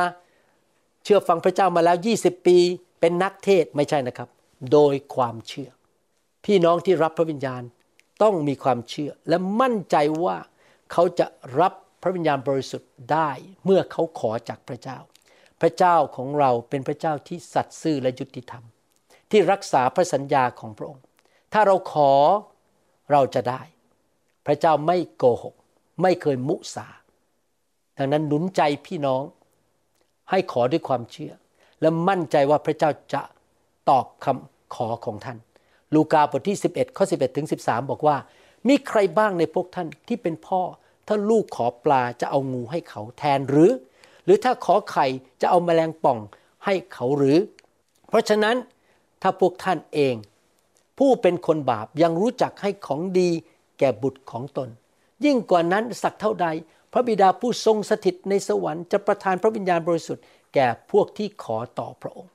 [1.03, 2.57] เชื่อฟังพระเจ้ามาแล้ว 20 ปี
[2.99, 4.29] เป็นนักเทศไม่ใช่นะครับ
[4.71, 5.69] โดยความเชื่อ
[6.45, 7.61] พี่น้องที่รับพระวิญญาณ
[8.23, 10.37] ต้องมีความเชื่อและมั่นใจว่า
[10.91, 11.25] เขาจะ
[11.59, 13.29] รับพระวิญญาณบริสุทธิ์ได้
[13.65, 14.97] เมื่อเขาขอจากพระเจ้า
[15.61, 18.63] พระเจ้าของเราเป็นพระเจ้าที่สัตย์ซื่อและยุติธรรม
[19.31, 21.03] ที่รักษาพระสัญญาของพระองค์
[21.53, 22.11] ถ้าเราขอ
[23.11, 23.61] เราจะได้
[24.45, 25.55] พระเจ้าไม่โกหก
[26.01, 26.87] ไม่เคยมุสา
[27.97, 29.23] ดังนั้นหนุนใจพี่น้อง
[30.29, 31.33] ให้ขอด้วยความเชื่อ
[31.81, 33.21] และมั่นใจว่าพระเจ้าจะ
[33.89, 35.37] ตอบคำขอของท่าน
[35.93, 38.17] ลูกาบทที่ 11 ข้อ 11 ถึง 13 บอกว่า
[38.67, 40.61] มีใครบ้างในพวกท่านที่เป็นพ่อ
[41.07, 43.71] ถ้าลูกขอปลาจะเอางูให้เขาแทนหรือ
[44.25, 45.05] หรือถ้าขอไข่
[45.41, 46.19] จะเอาแมลงป่อง
[46.65, 47.37] ให้เขาหรือ
[48.09, 48.55] เพราะฉะนั้น
[49.21, 50.15] ถ้าพวกท่านเอง
[50.97, 53.29] ผู้เป็นคนบาปยังรู้จักให้ของดี
[53.79, 54.69] แก่บุตรของตน
[55.25, 56.47] ยิ่งกว่านั้นสักเท่าใด
[56.91, 60.23] พระบิดาผู้ทรงสถิตในสวรรค์จะประทานพระวิญญาณบริสุทธิ์
[60.53, 62.33] แก่พวกที่ขอต่อพระองค์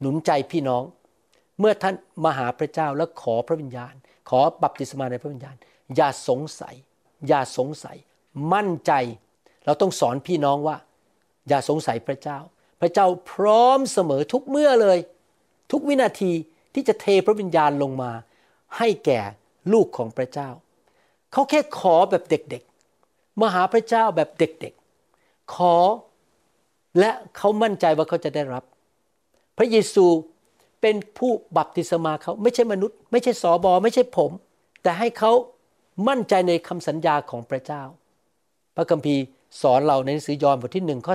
[0.00, 0.82] หนุนใจพี่น้อง
[1.60, 1.94] เมื่อท่าน
[2.24, 3.94] มาหาพระเจ้าและขอพระวิญญาณ
[4.28, 5.56] ขอบัพติศมาในพระวิญญาณ
[5.96, 6.74] อย่าสงสัย
[7.28, 7.96] อย่าสงสัย
[8.52, 8.92] มั่นใจ
[9.64, 10.76] เราต้องสอนพี่น้องว่า
[11.48, 12.38] อย่าสงสัยพระเจ้า
[12.80, 14.98] พระเจ้าพร้อมเสมอทุกเมื่อเลย
[15.70, 16.32] ทุกวินาที
[16.74, 18.10] ที่จะเทพระวิญญาณลงมา
[18.78, 19.20] ให้แก่
[19.72, 20.48] ลูกของพระเจ้า
[21.32, 25.76] เขาแค่ขอแบบเด็กๆมาหาพระเจ้าแบบเด็กๆ ขอ
[26.98, 28.64] และเขามั่นใจว่าเขาจะได้รับ
[29.58, 30.06] พระเยซู
[30.86, 34.30] เป็นผู้บัพติศมาเขาไม่ใช่มนุษย์ ไม่ใช่สอบอไม่ใช่ผม
[34.82, 35.32] แต่ให้เขา
[36.08, 37.82] มั่นใจในคำสัญญาของพระเจ้า
[38.76, 39.22] พระคัมภีร์
[39.62, 41.14] สอนเราในหนังสือยอห์นบทที่หนึ่งข้อ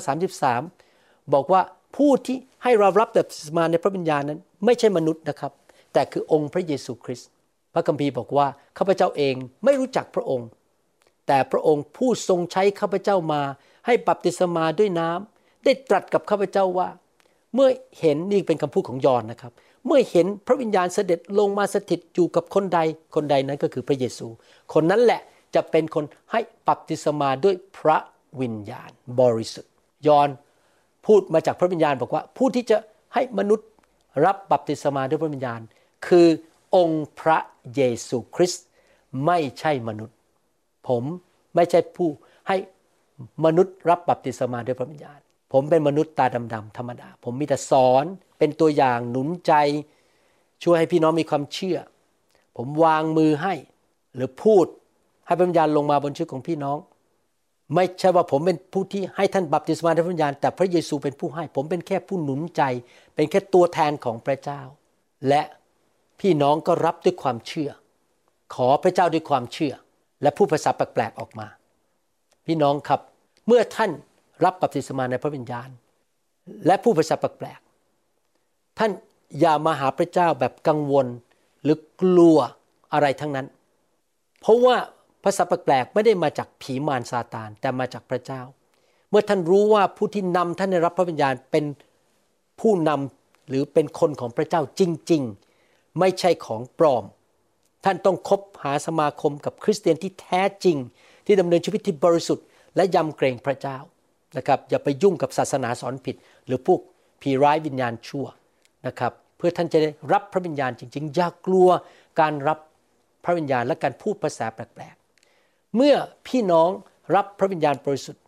[0.65, 1.61] 33 บอกว่า
[1.95, 5.51] ผู้ที่ให้เรารับแบบมาในพระวิญญาณนั้น ไม่ใช่มนุษย์นะครับ
[5.93, 7.29] แต่คือองค์พระเยซูคริสต์
[7.73, 8.47] พระคัมภีร์บอกว่า
[8.77, 10.47] ข้าพเจ้าเองไม่รู้จักพระองค์
[11.27, 13.41] แต่พระองค์ผู้ทรงใช้ข้าพเจ้ามา
[13.85, 16.89] ให้บัพติศมาด้วยน้ำได้ตรัสกับข้าพเจ้าว่า
[17.53, 17.69] เมื่อ
[17.99, 19.51] เห็นนี่เป็นคำพูดของยอนนะครับ
[19.85, 22.79] เมื่อเห็นพระวิญญาณเสด็จลงมาสถิตอยู่กับคนใด
[23.15, 24.27] คนใดนั้นก็คือพระเยซู
[24.73, 25.21] คนนั้นแหละ
[25.55, 27.97] จะเป็นคนให้บัพติศมาด้วยพระ
[28.41, 28.89] วิญญาณ
[29.19, 29.73] บริสุทธิ์
[30.07, 30.29] ยอน
[31.05, 32.77] พูดมาจากพระวิญญาณบอกว่า ผู้ที่จะ
[33.13, 33.67] ให้มนุษย์
[34.25, 35.59] รับบัพติศมาด้วยพระวิญญาณ
[36.07, 36.27] คือ
[36.75, 37.37] องค์พระ
[37.75, 38.65] เยซูคริสต์
[39.25, 40.17] ไม่ใช่มนุษย์
[40.87, 41.03] ผม
[41.55, 42.09] ไม่ใช่ผู้
[42.47, 42.57] ให้
[43.45, 45.19] มนุษย์รับบัพติศมาด้วยพระวิญญาณ
[45.51, 48.05] ผมเป็นมนุษย์ตาดำๆธรรมดา ผมมีแต่สอน
[48.37, 49.53] เป็นตัวอย่างหนุนใจ
[50.63, 51.77] ช่วยให้พี่น้องมีความเชื่อ
[52.57, 53.53] ผมวางมือให้
[54.15, 54.65] หรือพูด
[55.25, 56.77] ให้พระวิญญาณลงมาบนชีวิตของพี่น้อง
[57.75, 62.61] ไม่ใช่ว่าผมเป็นผู้ที่ให้ท่านบัพติศมาในพระวิญญาณ แต่พระเยซูเป็นผู้ให้ ผมเป็นแค่ผู้หนุนใจ
[63.15, 64.61] เป็นแค่ตัวแทนของพระเจ้า
[65.27, 65.41] และ
[66.19, 67.69] พี่น้องก็รับด้วยความเชื่อ
[68.55, 69.73] ขอพระเจ้าด้วยความเชื่อ
[70.21, 71.47] และผู้ภาษาแปลกๆออกมา
[72.45, 73.01] พี่น้องครับ
[73.47, 73.91] เมื่อท่าน
[74.45, 75.69] รับบัพติศมาในพระวิญญาณ
[76.65, 78.91] และผู้ภาษาแปลกๆท่าน
[79.39, 81.07] อย่ามาหาพระเจ้าแบบกังวล
[81.63, 82.37] หรือกลัว
[82.93, 83.47] อะไรทั้งนั้น
[84.41, 84.75] เพราะว่า
[85.23, 88.41] ภาษาแปลกๆไม่ได้มาจากผีมารซาตานแต่มาจากพระเจ้า
[89.09, 91.65] เมื่อท่านรู้ว่าผู้ที่นำท่านได้รับพระวิญญาณเป็น
[92.59, 94.81] ผู้นำหรือเป็นคนของพระเจ้าจ
[95.11, 95.23] ริง
[95.61, 97.03] ๆ ไม่ใช่ของปลอม
[97.85, 100.77] ท่านต้องคบหาสมาคมกับคริสเตียนที่แท้จริง
[101.25, 103.77] ที่ดำเนินชีวิตที่บริสุทธิ์และยำเกรงพระเจ้า
[104.37, 106.15] นะครับอย่าไปยุ่งกับศาสนาสอนผิด
[106.45, 106.79] หรือพวก
[107.21, 108.25] ผีร้ายวิญญาณชั่ว
[108.87, 111.69] นะครับเพื่อท่านจะได้รับพระวิญญาณจริง ๆ อย่ากลัว
[112.19, 112.59] การรับ
[113.23, 115.95] พระวิญญาณและการพูดภาษาแปลกๆ เมื่อ
[116.27, 116.69] พี่น้อง
[117.15, 118.23] รับพระวิญญาณบริสุทธิ์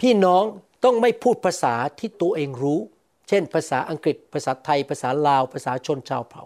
[0.00, 0.42] พี่น้อง
[0.84, 2.80] ต้องไม่พูดภาษาที่ตัวเองรู้
[3.28, 6.44] เช่น ภาษาอังกฤษ ภาษาไทย ภาษาลาว ภาษาชนชาวเผ่า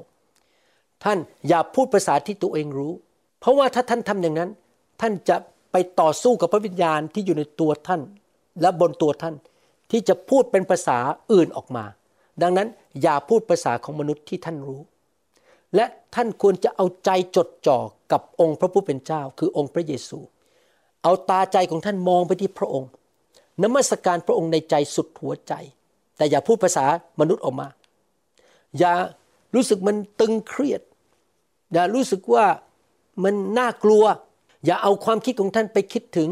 [1.05, 1.19] ท่าน
[1.49, 2.93] อย่าพูดภาษาที่ตัวเองรู้
[3.41, 4.51] เพราะว่าถ้าท่านทำอย่างนั้น
[5.01, 5.37] ท่านจะ
[5.73, 8.01] ไปต่อสู้กับพระวิญญาณที่อยู่ในตัวท่าน
[8.61, 9.35] และบนตัวท่าน
[9.91, 10.99] ที่จะพูดเป็นภาษา
[11.33, 11.85] อื่นออกมา
[12.43, 12.69] ดังนั้น
[13.03, 14.81] อย่าพูดภาษาของมนุษย์ที่ท่านรู้
[15.75, 17.79] และท่านควรจะเอาใจจดจ่อ
[18.13, 20.19] กับองค์พระผู้เป็นเจ้า คือองค์พระเยซู
[21.03, 22.91] เอาตาใจของท่านมองไปที่พระองค์
[23.63, 25.53] นมัสการพระองค์ในใจสุดหัวใจ
[26.17, 26.87] แต่อย่าพูดภาษา
[27.21, 27.69] มนุษย์ออกมา
[28.79, 28.95] อย่า
[29.55, 30.81] รู้สึกมันตึงเครียด
[31.73, 32.47] อย่ารู้สึกว่า
[33.25, 34.05] มันน่ากลัว
[34.65, 36.29] อย่าเอาความคิดของท่านไปคิดถึง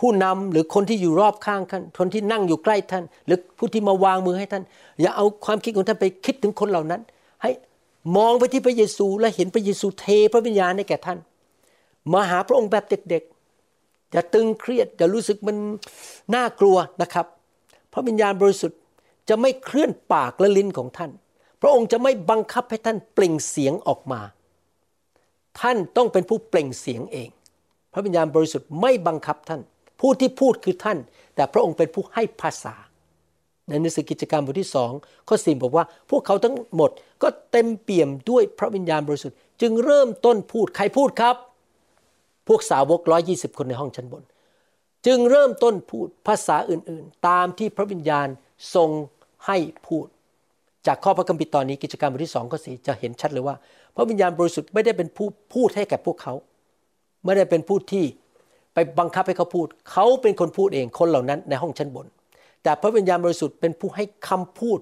[0.00, 4.62] ผู้นำหรือคนที่อยู่รอบข้างท่านคนที่นั่งอยู่ใกล้ท่าน หรือผู้ที่มาวางมือให้ท่าน
[5.00, 7.00] อย่าเอาความคิดของท่านไปคิดถึงคนเหล่านั้น
[7.42, 7.50] ให้
[8.16, 11.18] มองไปที่พระเยซูและเห็นพระเยซูเทพระวิญญาณให้แก่ท่าน
[12.12, 15.56] มาหาพระองค์แบบเด็กๆอย่าตึงเครียดอย่ารู้สึกมัน
[16.34, 17.26] น่ากลัวนะครับ
[17.92, 18.78] พระวิญญาณบริสุทธิ์
[19.28, 21.10] จะไม่เคลื่อนปากและลิ้นของท่าน
[21.60, 24.20] พระองค์จะไม่บังคับให้ท่านเปล่งเสียงออกมา
[25.60, 27.28] ท่านต้องเป็นผู้เปล่งเสียงเอง
[27.92, 29.60] พระวิญญาณบริสุทธิ์ไม่บังคับท่าน
[30.00, 30.98] ผู้ที่พูดคือท่าน
[31.34, 32.74] แต่พระองค์เป็นผู้ให้ภาษา
[33.68, 34.92] ในหนังสือกิจการมบทที่สอง
[35.28, 36.90] ข้อสี่บอกว่า พวกเขาทั้งหมด
[37.22, 41.36] ก็เต็มเปี่ยมด้วยพระวิญญาณบริสุทธิ์จึงเริ่มต้นพูดใครพูดครับ
[42.48, 44.22] พวกสาวกร้อยี่สิบคนในห้องชั้นบน
[45.06, 48.28] จึงเริ่มต้นพูดภาษาอื่นๆ ตามที่พระวิญญาณ
[48.74, 48.90] ทรง
[49.46, 50.06] ให้พูด
[50.86, 53.56] จากข้อพระคัมภีร์ตอนนี้กิจการมบทที่สองข้อสี่จะเห็นชัดเลยว่า
[53.94, 56.34] พระวิญญาณบริสุทธิ์ไม่ได้เป็นผู้พูดให้แก่พวกเขา
[57.24, 58.04] ไม่ได้เป็นผู้ที่
[58.74, 62.06] ไปบังคับให้เขาพูด เขาเป็นคนพูดเองคนเหล่านั้นในห้องชั้นบน
[62.62, 64.80] แต่พระวิญญาณบริสุทธิ์เป็นผู้ให้คำพูด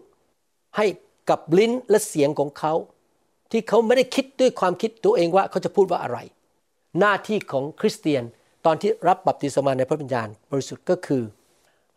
[0.76, 0.86] ให้
[1.30, 2.74] กับลิ้นและเสียงของเขา
[3.50, 6.18] ที่เขาไม่ได้คิดด้วยความคิดตัวเองว่าเขาจะพูดว่าอะไร
[6.98, 8.22] หน้าที่ของคริสเตียน
[8.66, 11.22] ตอนที่รับบัพติศมาในพระวิญญาณบริสุทธิ์ก็คือ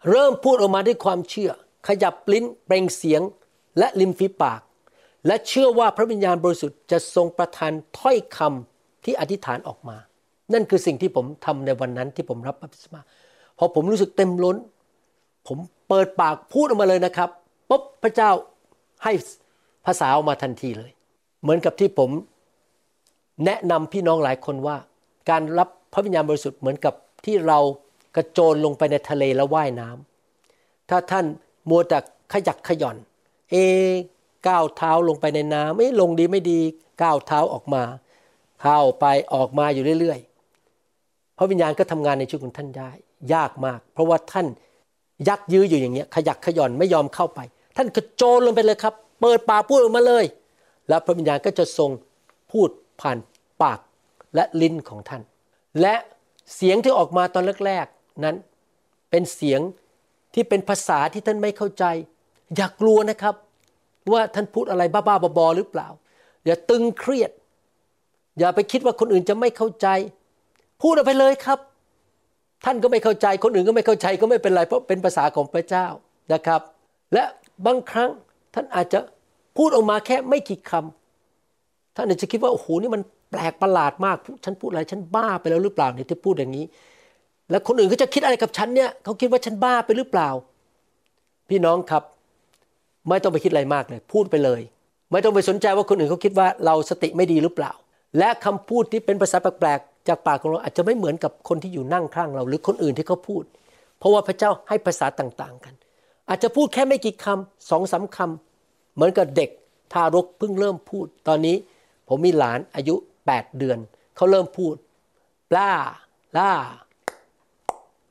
[0.10, 1.52] เริ่มพูดออกมาด้วยความเชื่อ
[1.88, 3.22] ขยับลิ้นเปล่งเสียง
[3.80, 4.62] และริมฝีปาก
[5.28, 9.98] และเชื่อว่าพระวิญญาณบริสุทธิ์จะทรงประทานถ้อยคำที่อธิษฐานออกมา
[10.54, 13.02] นั่นคือสิ่งที่ผมทำในวันนั้นที่ผมรับบัพติศมา
[13.58, 14.58] พอผมรู้สึกเต็มล้น
[15.48, 17.30] ผมเปิดปากพูดออกมาเลยนะครับ
[17.70, 18.32] ปุ๊บพระเจ้า
[19.04, 19.14] ให้
[19.86, 20.92] ภาษาออกมาทันทีเลย
[21.42, 22.10] เหมือนกับที่ผม
[23.46, 24.78] แนะนำพี่น้องหลายคนว่า
[25.30, 26.94] การรับพระวิญญาณบริสุทธิ์เหมือนกับ
[27.26, 27.60] ที่เรา
[28.16, 31.26] กระโจนลงไปในทะเลแล้วว่ายน้ำถ้าท่าน
[31.70, 31.98] มัวแต่
[32.34, 32.98] ขยักขย่อน
[33.52, 33.56] เอ
[34.48, 36.60] ก้าวเท้าลงไปในน้ำไม่ลงดีไม่ดี
[37.04, 37.84] ก้าวเท้าออกมา
[38.62, 40.35] เข้าไปออกมาอยู่เรื่อยๆ
[41.38, 42.92] พระวิญญาณก็ทำงานในชีวิตของท่านได้
[43.34, 44.48] ยากมาก เพราะว่าท่าน
[45.28, 47.40] ยักยื้ออยู่อย่างเงี้ยขยักขย่อนไม่ยอมเข้าไป
[47.78, 50.26] ท่านกระโจนลงไปเลยครับ เปิดปากพูดออกมาเลย
[50.90, 51.92] แล้วพระวิญญาณก็จะทรง
[52.52, 52.70] พูด
[53.02, 53.18] ผ่าน
[53.64, 53.80] ปาก
[54.36, 55.22] และลิ้นของท่าน
[55.82, 55.96] และ
[56.56, 58.36] เสียงที่ออกมาตอนแรกๆนั้น
[59.10, 59.62] เป็นเสียง
[60.34, 61.86] ที่เป็นภาษาที่ท่านไม่เข้าใจ
[62.56, 63.36] อย่ากกลัวนะครับ
[64.12, 65.88] ว่าท่านพูดอะไรบ้าๆบอๆหรือเปล่า
[66.46, 67.32] อย่าตึงเครียด
[68.40, 69.88] อย่าไปคิดว่าคนอื่นจะไม่เข้าใจ
[70.82, 71.60] พูดออกไปเลยครับ
[72.66, 75.88] ท่านก็ไม่เข้าใจคนอื่นก็ไม่เข้าใจก็ไม่เป็นไรเพราะเป็นภาษาของพระเจ้า
[76.34, 76.62] นะครับ
[77.14, 77.24] และ
[77.66, 78.10] บางครั้ง
[78.54, 79.00] ท่านอาจจะ
[79.58, 83.02] พูดออกมาแค่ไม่กี่คำท่านอาจจะคิดว่าโอ้โหนี่มัน
[83.32, 86.66] แปลกประหลาดมากฉันพูดอะไรฉันบ้าไปแล้วหรือเปล่าเนี่ยที่พูดอย่างนี้
[87.50, 90.30] แล้วคนอื่นก็จะคิดอะไรกับฉันเนี่ยเขาคิดว่าฉันบ้าไปหรือเปล่า
[91.50, 92.04] พี่น้องครับ
[93.10, 94.62] ไม่ต้องไปคิดอะไรมากเลย พูดไปเลย
[95.12, 97.72] ไม่ต้องไปสนใจว่าคนอื่นเขาคิดว่าเราสติไม่ดีหรือเปล่า
[98.18, 103.44] และคำพูดที่เป็นภาษาแปลก จากปากของเราอาจจะไม่เหมือนกับคนที่อยู่นั่งข้างเรา หรือคนอื่นที่เขาพูด
[103.98, 105.74] เพราะว่าพระเจ้าให้ภาษาต่างๆกัน
[106.30, 109.50] อาจจะพูดแค่ไม่กี่คำสองสาคำเหมือนกับเด็ก
[109.94, 111.56] ทารกเพิ่งเริ่มพูด ตอนนี้
[112.08, 112.96] ผมมีหลานอายุ
[113.28, 113.78] 8 เดือน
[114.16, 114.76] เขาเริ่มพูด
[115.52, 115.72] ปลา
[116.38, 116.52] ล่า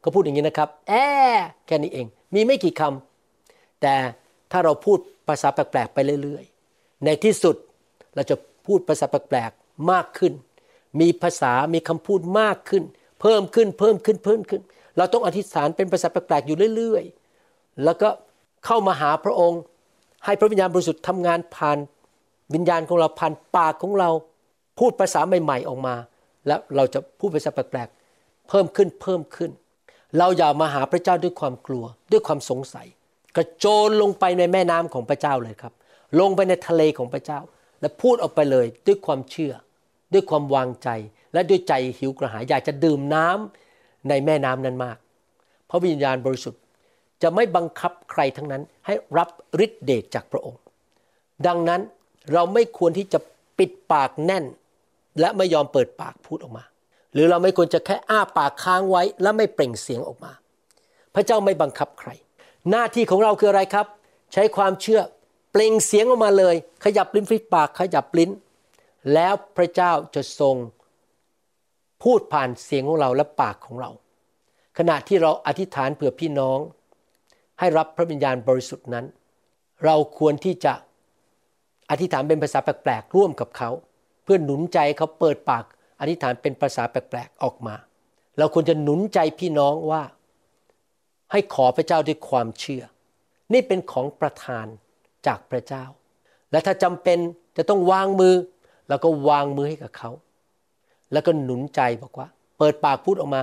[0.01, 0.92] เขาพูดอย่างนี้นะครับ แอ
[1.66, 3.95] แค่นี้เอง มีไม่กี่คำแต่
[4.53, 7.57] ถ้าเราพูดภาษาแปลกๆไปเรื่อยๆ ในที่สุด
[8.14, 8.36] เราจะ
[8.66, 10.32] พูดภาษาแปลกๆมากขึ้น
[11.01, 12.82] มีภาษา มีคำพูดมากขึ้น
[13.20, 14.62] เพิ่มขึ้น เพิ่มขึ้น เพิ่มขึ้น
[14.97, 18.09] เราต้องอธิษฐานเป็นภาษาแปลกๆอยู่เรื่อยๆ แล้วก็
[18.66, 19.61] เข้ามาหาพระองค์
[20.24, 21.78] ให้พระวิญญาณบริสุทธิ์ทำงานผ่าน
[22.55, 24.11] วิญญาณของเราผ่านปากของเรา
[24.78, 25.95] พูดภาษาใหม่ๆออกมา
[26.47, 29.51] แล้วเราจะพูดภาษาแปลกๆ เพิ่มขึ้น เพิ่มขึ้น
[30.18, 32.86] เราอย่ามาหาพระเจ้าด้วยความกลัว ด้วยความสงสัย
[33.36, 35.72] กระโจนลงไปในแม่น้ำของพระเจ้าเลยครับ
[36.20, 37.40] ลงไปในทะเลของพระเจ้า
[37.80, 39.53] และพูดออกไปเลยด้วยความเชื่อ
[40.15, 40.89] ด้วยความวางใจ
[41.33, 44.97] และด้วยใจหิวกระหายอยากจะดื่มน้ำในแม่น้ำนั้นมาก
[45.71, 46.61] พระวิญญาณบริสุทธิ์
[47.23, 49.29] จะไม่บังคับใครทั้งนั้นให้รับ
[49.65, 50.61] ฤทธิเดชจากพระองค์
[51.47, 51.81] ดังนั้น
[52.33, 53.19] เราไม่ควรที่จะ
[53.59, 54.45] ปิดปากแน่น
[55.21, 56.65] และไม่ยอมเปิดปากพูดออกมา
[57.12, 60.33] หรือเราไม่ควรจะแค่อ้าปากค้างไว้และไม่เปล่งเสียงออกมา
[61.15, 62.11] พระเจ้าไม่บังคับใคร
[62.71, 63.87] หน้าที่ของเราคืออะไรครับ
[64.33, 65.01] ใช้ความเชื่อ
[65.53, 66.55] เปล่งเสียงออกมาเลย
[66.85, 68.31] ขยับลิ้นฝีปากขยับลิ้น
[69.12, 70.57] แล้วพระเจ้าจะทรง
[72.02, 73.90] พูดผ่านเสียงของเราและปากของเรา
[74.78, 76.59] ขณะที่เราอธิษฐานเผื่อพี่น้อง
[77.59, 79.07] ให้รับพระวิญญาณบริสุทธิ์นั้น
[79.84, 80.74] เราควรที่จะ
[81.90, 83.70] อธิษฐานเป็นภาษาแปลกๆร่วมกับเขา
[84.24, 85.64] เพื่อหนุนใจเขาเปิดปาก
[86.00, 87.74] อธิษฐานเป็นภาษาแปลกๆออกมา
[88.38, 90.02] เราควรจะหนุนใจพี่น้องว่า
[91.32, 92.84] ให้ขอพระเจ้าด้วยความเชื่อ
[93.52, 94.66] นี่เป็นของประทาน
[95.26, 95.84] จากพระเจ้า
[96.50, 97.18] และถ้าจำเป็น
[97.57, 98.34] จะต้องวางมือ
[98.89, 100.11] เราก็วางมือให้กับเขา
[101.12, 102.28] แล้วก็หนุนใจบอกว่า
[102.59, 103.43] เปิดปากพูดออกมา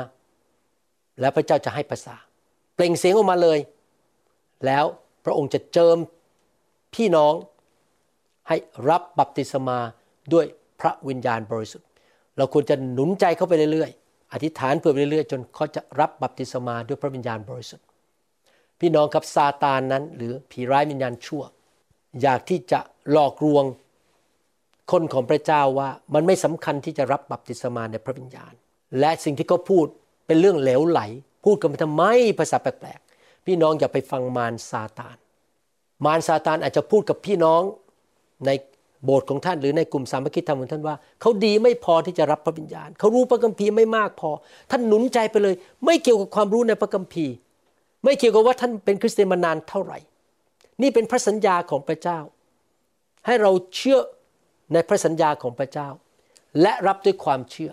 [1.19, 2.15] แล้วพระเจ้าจะให้ภาษา
[2.75, 3.59] เปล่งเสียงออกมาเลย
[4.65, 4.85] แล้ว
[5.25, 5.97] พระองค์จะเจิม
[6.95, 7.33] พี่น้อง
[8.47, 8.57] ให้
[8.89, 9.79] รับบัพติศมา
[10.33, 10.45] ด้วย
[10.79, 11.87] พระวิญญาณบริสุทธิ์
[12.37, 17.85] เราควรจะหนุนใจเขาไปเรื่อยๆ อธิษฐานเพื่อไปเรื่อยๆ จนเขาจะรับบัพติศมาด้วยพระวิญญาณบริสุทธิ์
[18.79, 21.43] พี่น้องครับซาตานนั้น หรือผีร้ายวิญญาณชั่ว
[22.21, 22.79] อยากที่จะ
[23.11, 23.63] หลอกลวง
[24.91, 28.53] คนของพระเจ้าว่ามันไม่สำคัญที่จะรับบัพติศมาในพระวิญญาณ
[28.99, 29.85] และสิ่งที่เขาพูด
[30.27, 31.01] เป็นเรื่องเหลวไหล
[31.45, 32.03] พูดกันไปทำไม
[32.39, 35.17] ภาษาแปลกๆ พี่น้องอย่าไปฟังมารซาตาน
[36.05, 37.61] มารซาตานอาจจะพูดกับพี่น้อง
[38.45, 38.51] ใน
[39.05, 44.29] โบสถ์ของท่านหรือในกลุ่มสามัคคีธรรมของท่านว่าเขาดีไม่พอที่จะรับพระวิญญาณ เขารู้พระคัมภีร์ไม่มากพอ
[44.71, 47.33] ท่านหนุนใจไปเลย ไม่เกี่ยวกับความรู้ในพระคัมภีร์
[48.03, 49.99] ไม่เกี่ยวกับว่าท่านเป็นคริสเตียนมานานเท่าไหร่
[50.81, 52.19] นี่เป็นพระสัญญาของพระเจ้า
[53.25, 53.99] ให้เราเชื่อ
[54.73, 55.89] ในพระสัญญาของพระเจ้า
[56.61, 57.71] และรับด้วยความเชื่อ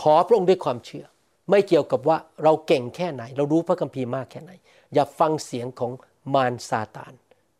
[0.00, 1.04] ขอพระองค์ด้วยความเชื่อ
[1.50, 4.52] ไม่เกี่ยวกับว่าเราเก่งแค่ไหน เรารู้พระคัมภีร์มากแค่ไหน
[4.94, 5.92] อย่าฟังเสียงของ
[6.34, 7.12] มารซาตาน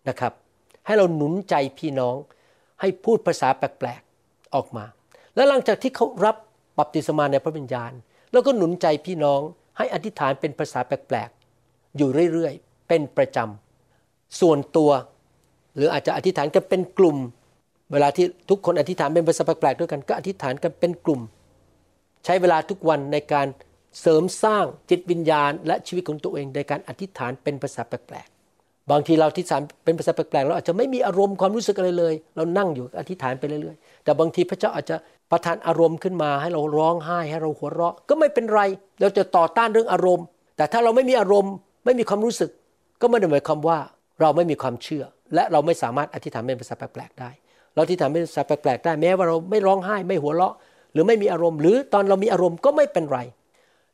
[0.08, 0.32] นะครับ
[0.86, 2.16] ให้เราหนุนใจพี่น้อง
[2.80, 4.84] ให้พูดภาษาแปลกๆออกมา
[5.34, 6.36] แล้วหลังจากที่เขารับ
[6.78, 7.92] บัพติศมาในพระวิญญาณ
[8.32, 9.40] แล้วก็หนุนใจพี่น้อง
[9.78, 14.90] ให้อธิษฐานเป็นภาษาแปลกๆอยู่เรื่อยๆเป็นประจำส่วนตัว
[15.76, 17.16] หรืออาจจะอธิษฐานกันเป็นกลุ่ม
[17.92, 21.20] เวลาที่ทุกคนอธิษฐานเป็นภาษาแปลกๆด้วยกันก็อธิษฐานกันเป็นกลุ่ม
[22.24, 23.46] ใช้เวลาทุกวันในการ
[24.00, 34.96] เสริมสร้างจิตวิญญาณ และชีวิตของตัวเองในการอธิษฐานเป็นภาษาแปลกๆบางทีเราอธิษฐานเป็นภาษาแปลกๆเราอาจจะไม่มีอารมณ์ความรู้สึกอะไรเลย เรานั่งอยู่อธิษฐานไปเรื่อยๆ แต่บางทีพระเจ้าอาจจะ
[35.30, 38.60] ประทานอารมณ์ขึ้นมาให้เราร้องไห้ให้เราหัวเราะ ก็ไม่เป็นไร
[39.00, 40.24] เราจะต่อต้านเรื่องอารมณ์
[40.56, 42.50] แต่ถ้าเราไม่มีอารมณ์ ไม่มีความรู้สึก
[43.00, 43.78] ก็ไม่ได้หมายความว่า
[44.20, 47.30] เราไม่มีความเชื่อ และเราไม่สามารถอธิษฐานเป็นภาษาแปลกๆได้
[47.76, 50.54] เราอธิษฐานเป็นภาษาแปลกๆได้แม้ว่าเราไม่ร้องไห้ไม่หัวเราะ
[50.92, 53.20] หรือไม่มีอารมณ์ หรือตอนเรามีอารมณ์ก็ไม่เป็นไร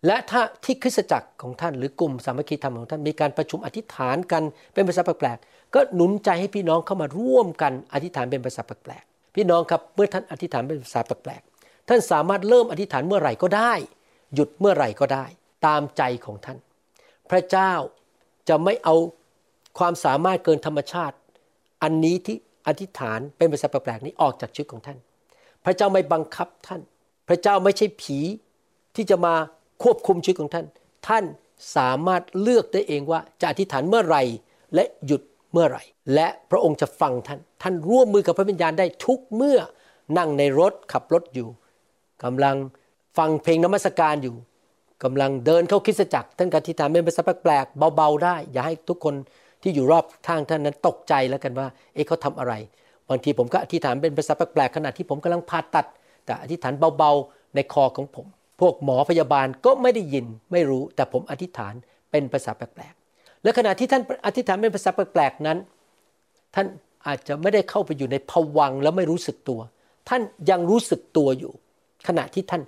[0.07, 4.43] และถ้าที่คริสตจักรของท่าน หรือกลุ่มสามัคคีธรรมของท่านมีการประชุมอธิษฐานกัน
[4.75, 13.73] เป็นภาษาแปลกๆก็หนุนใจให้พี่น้องเข้ามาร่วมกันอธิษฐานเป็นภาษาแปลกๆพี่น้องครับเมื่อท่านอธิษฐานเป็นภาษาแปลกๆท่านสามารถเริ่มอธิษฐานเมื่อไหร่ก็ได้
[14.35, 15.25] หยุดเมื่อไหร่ก็ได้
[15.67, 16.59] ตามใจของท่าน
[17.31, 17.73] พระเจ้า
[18.49, 18.95] จะไม่เอา
[19.79, 21.17] ความสามารถเกินธรรมชาติ
[21.83, 22.37] อันนี้ที่
[22.67, 24.99] อธิษฐานเป็นภาษาแปลกๆนี้ออกจากชีวิตของท่าน
[25.65, 26.81] พระเจ้าไม่บังคับท่าน
[27.29, 28.19] พระเจ้าไม่ใช่ผี
[28.97, 29.35] ที่จะมา
[29.83, 30.67] ควบคุมชีวิตของท่าน
[31.09, 31.25] ท่าน
[31.77, 34.23] สามารถเลือกได้เองว่าจะอธิษฐานเมื่อไหร่
[34.75, 35.83] และหยุดเมื่อไหร่
[36.15, 39.59] และพระองค์จะฟังท่าน ท่านร่วมมือกับพระวิญญาณได้ทุกเมื่อ
[40.19, 41.49] นั่งในรถขับรถอยู่
[42.25, 42.57] กำลัง
[43.19, 44.35] ฟังเพลงนมัสการอยู่
[45.05, 49.15] กำลังเดินเข้าคริสตจักรท่านกอธิษฐานเป็นภาษาแปลกๆเบาๆได้ อย่าให้ทุกคน
[49.63, 52.55] ที่อยู่รอบทางท่านนั้นตกใจแล้วกันว่า เอ๊ะเขาทำอะไร
[53.09, 55.87] บางทีผมก็อธิษฐานเป็นภาษาแปลกๆขณะที่ผมกำลังผ่าตัด
[56.25, 58.27] แต่อธิษฐานเบาๆในคอของผม
[58.61, 61.75] พวกหมอพยาบาลก็ไม่ได้ยินไม่รู้แต่ผมอธิษฐาน
[62.11, 65.59] เป็นภาษาแปลกๆและขณะที่ท่านอธิษฐานเป็นภาษาแปลกๆนั้น
[66.55, 66.67] ท่าน
[67.07, 69.61] อาจจะไม่ได้เข้าไปอยู่ในภวังแล้วไม่รู้สึกตัว
[70.09, 71.53] ท่านยังรู้สึกตัวอยู่
[72.09, 72.63] ขณะที่ท่าน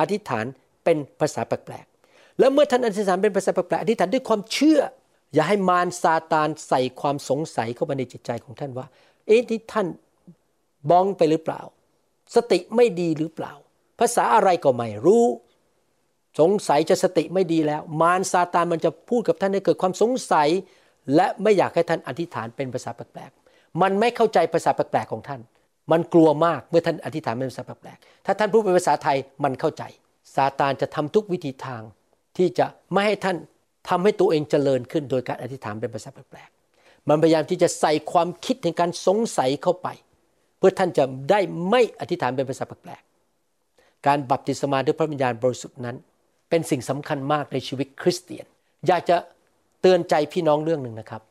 [0.00, 0.44] อธิษฐาน
[0.84, 4.80] เป็นภาษาแปลกๆแล้วเมื่อท่านอธิษฐานเป็นภาษาแปลกๆอธิษฐานด้วยความเชื่อ
[5.34, 8.86] อย่าให้มารซาตานใส่ความสงสัยเข้ามาในจิตใจของท่านว่า
[9.26, 9.86] เอ๊ะที่ท่าน
[10.90, 11.60] บ้องไปหรือเปล่า
[12.34, 13.52] สติไม่ดีหรือเปล่า
[14.00, 15.24] ภาษาอะไรก็ไม่รู้
[16.40, 20.48] สงสัยจะสติไม่ดีแล้ว มารซาตานมันจะพูดกับท่านให้เกิดความสงสัย
[21.14, 25.40] และไม่อยากให้ท่านอธิษฐานเป็นภาษาแปลกๆ มันไม่เข้าใจภาษาแปลกๆของท่าน
[25.92, 29.82] มันกลัวมากเมื่อท่านอธิษฐานเป็นภาษาแปลกๆ ถ้าท่านพูดเป็นภาษาไทยมันเข้าใจ
[30.34, 31.82] ซาตานจะทำทุกวิธีทาง
[32.36, 33.36] ที่จะไม่ให้ท่าน
[33.88, 39.88] ทำให้ตัวเองเจริญขึ้นโดยการอธิษฐานเป็นภาษาแปลกๆ มันพยายามที่จะใส่ความคิดในการสงสัยเข้าไป
[40.58, 45.96] เพื่อท่านจะได้ไม่อธิษฐานเป็นภาษาแปลกๆ การบัพติศมาด้วยพระวิญญาณบริสุทธิ์นั้น
[46.50, 48.46] เป็นสิ่งสำคัญมากในชีวิตคริสเตียน
[48.86, 49.16] อยากจะ
[49.80, 51.22] เตือนใจพี่น้องเรื่องหนึ่งนะครับ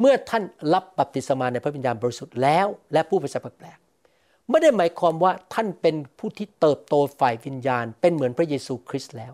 [0.00, 0.42] เมื่อท่าน
[0.74, 9.32] รับบัพติศมาในพระวิญญาณบริสุทธิ์แล้วและผู้ภาษาแปลกๆไม่ได้หมายความว่าท่านเป็นผู้ที่เติบโตฝ่ายวิญญาณ เป็นเหมือนพระเยซูคริสต์แล้ว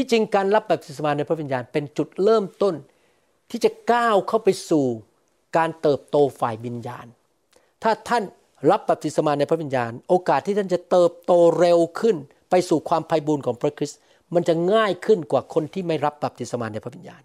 [0.00, 2.74] ที่จริงการรับบัพติศมาในพระวิญญาณเป็นจุดเริ่มต้น
[3.50, 4.86] ที่จะก้าวเข้าไปสู่
[5.56, 7.06] การเติบโตฝ่ายวิญญาณ
[7.82, 8.22] ถ้าท่าน
[8.70, 12.16] รับบัพติศมาในพระวิญญาณ โอกาสที่ท่านจะเติบโตเร็วขึ้น
[12.50, 13.98] ไปสู่ความไพ่บูรณ์ของพระคริสต์
[14.34, 17.22] มันจะง่ายขึ้นกว่าคนที่ไม่รับบัพติศมาในพระวิญญาณ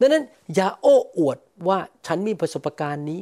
[0.00, 1.38] ดังนั้นอย่าโอ้อวด
[1.68, 3.20] ว่าฉันมีประสบการณ์นี้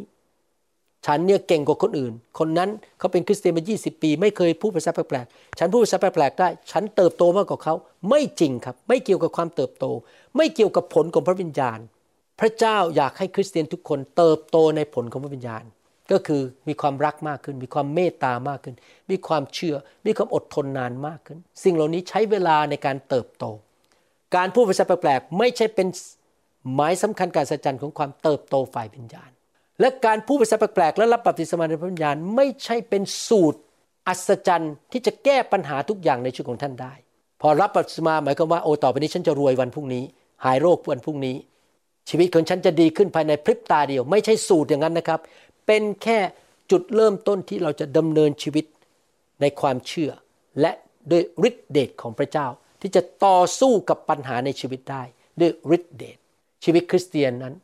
[1.07, 7.74] ฉันเนี่ยเก่งกว่าคนอื่น คนนั้นเขาเป็นคริสเตียนมา 20 ปี ไม่เคยพูดภาษาแปลกๆ ฉันพูดภาษาแปลกๆได้ ฉันเติบโตมากกว่าเขา
[8.09, 9.84] ไม่จริงครับ ไม่เกี่ยวกับความเติบโต
[10.36, 11.78] ไม่เกี่ยวกับผลของพระวิญญาณ
[12.40, 15.64] พระเจ้าอยากให้คริสเตียนทุกคนเติบโตในผลของพระวิญญาณ
[16.12, 18.74] ก็คือมีความรักมากขึ้น มีความเมตตามากขึ้น
[19.11, 19.76] มีความเชื่อ
[20.07, 23.44] มีความอดทนนานมากขึ้น สิ่งเหล่านี้ใช้เวลาในการเติบโต
[24.36, 25.88] การพูดภาษาแปลกๆไม่ใช่เป็น
[26.74, 29.30] หมายสำคัญการสัจจันของความเติบโตฝ่ายวิญญาณ
[29.80, 33.60] และการพูดภาษาแปลกๆและรับบัพติศมาในพระวิญญาณไม่ใช่เป็นสูตร
[34.08, 36.94] อัศจรรย์ที่จะแก้ปัญหาทุกอย่างในชีวิตของท่านได้
[37.40, 40.04] พอรับบัพติศมาหมายความว่าโอ้ต่อไปนี้ฉันจะรวยวันพรุ่งนี้
[40.44, 41.36] หายโรควันพรุ่งนี้
[42.08, 45.20] ชีวิตของฉันจะดีขึ้นภายในพริบตาเดียว ไม่ใช่สูตรอย่างนั้นนะครับ
[45.66, 46.18] เป็นแค่
[46.70, 48.64] จุดเริ่มต้นที่เราจะดำเนินชีวิต
[49.40, 50.10] ในความเชื่อ
[50.60, 50.72] และ
[51.10, 52.46] ด้วยฤทธิเดชของพระเจ้า
[52.80, 55.02] ที่จะต่อสู้กับปัญหาในชีวิตได้
[55.40, 56.18] ด้วยฤทธิเดช
[56.64, 57.54] ชีวิตคริสเตียนนั้น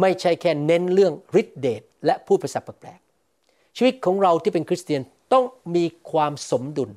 [0.00, 5.44] ไม่ใช่แค่เน้นเรื่องฤทธิเดชและพูดภาษาแปลกๆชีวิตของเราที่เป็นคริสเตียนต้อง
[5.76, 6.90] มีความสมดุล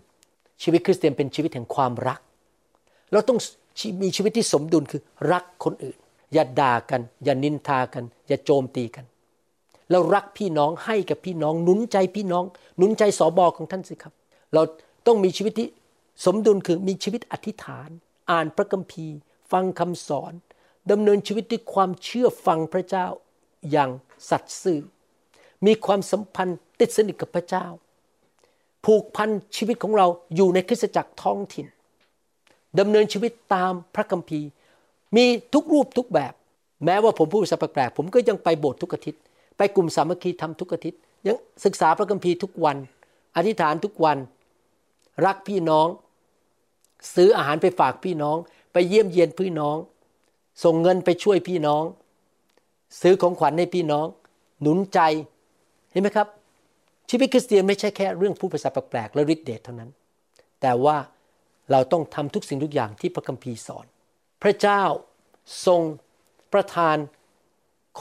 [0.64, 2.20] ชีวิตคริสเตียนเป็นชีวิตแห่งความรัก
[3.12, 3.38] เราต้อง
[4.04, 5.97] มีชีวิตที่สมดุลคือรักคนอื่น
[6.34, 9.06] อย่าด่ากัน อย่านินทากัน อย่าโจมตีกัน
[9.91, 12.45] เรารักพี่น้องให้กับพี่น้องหนุนใจพี่น้อง
[12.78, 14.14] หนุนใจสอบอของท่านสิครับ
[14.54, 14.62] เรา
[15.08, 15.68] ต้องมีชีวิตที่
[16.26, 17.89] สมดุลคือมีชีวิตอธิษฐาน
[18.32, 19.18] อ่านพระคัมภีร์
[19.52, 20.34] ฟังคำสอน
[20.91, 23.07] ดำเนินชีวิตด้วยความเชื่อฟังพระเจ้า
[23.71, 23.89] อย่าง
[24.29, 24.79] สัตย์ซื่อ
[25.65, 27.65] มีความสัมพันธ์ติดสนิทกับพระเจ้า
[28.85, 31.67] ผูกพันชีวิตของเราอยู่ในคริสตจักรท้องถิ่น
[32.79, 34.47] ดำเนินชีวิตตามพระคัมภีร์
[35.15, 36.33] มีทุกรูปทุกแบบ
[36.85, 39.21] แม้ว่าผมพูดภาษาแปลกๆผมก็ยังไปโบสถ์ทุกอาทิตย์
[39.57, 42.77] ไปกลุ่มสามัคคีทำทุกอาทิตย์ ยังศึกษาพระคัมภีร์ทุกวัน
[43.35, 44.17] อธิษฐานทุกวัน
[45.25, 45.87] รักพี่น้อง
[47.15, 48.37] ซื้ออาหารไปฝากพี่น้อง
[48.73, 49.77] ไปเยี่ยมเยียนพี่น้อง
[50.64, 51.84] ส่งเงินไปช่วยพี่น้อง
[53.01, 54.07] ซื้อของขวัญให้พี่น้อง
[54.62, 54.99] หนุนใจ
[55.91, 56.28] เห็นไหมครับ
[57.10, 59.89] ชีวิตคริสเตียนไม่ใช่แค่เรื่องผู้ภาษาแปลกๆและฤทธิเดชเท่านั้น
[60.62, 60.97] แต่ว่า
[61.72, 63.86] เราต้องทำทุกสิ่งทุกอย่างที่พระคัมภีร์สอน
[64.43, 64.84] พระเจ้า
[65.66, 65.82] ทรง
[66.53, 66.97] ประทาน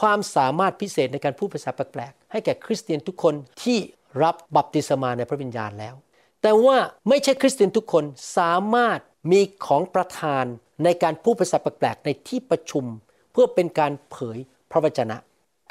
[0.01, 3.79] ความสามารถพิเศษในการพูดภาษาแปลกๆให้แก่คริสเตียนทุกคนที่
[4.23, 5.95] รับบัพติศมาในพระวิญญาณแล้ว
[6.43, 6.77] แต่ว่า
[7.09, 8.05] ไม่ใช่คริสเตียนทุกคน
[8.39, 8.99] สามารถ
[9.33, 10.45] มีของประทาน
[10.85, 12.85] ในการพูดภาษาแปลกๆในที่ประชุม
[13.33, 14.39] เพื่อเป็นการเผย
[14.71, 15.17] พระวจนะ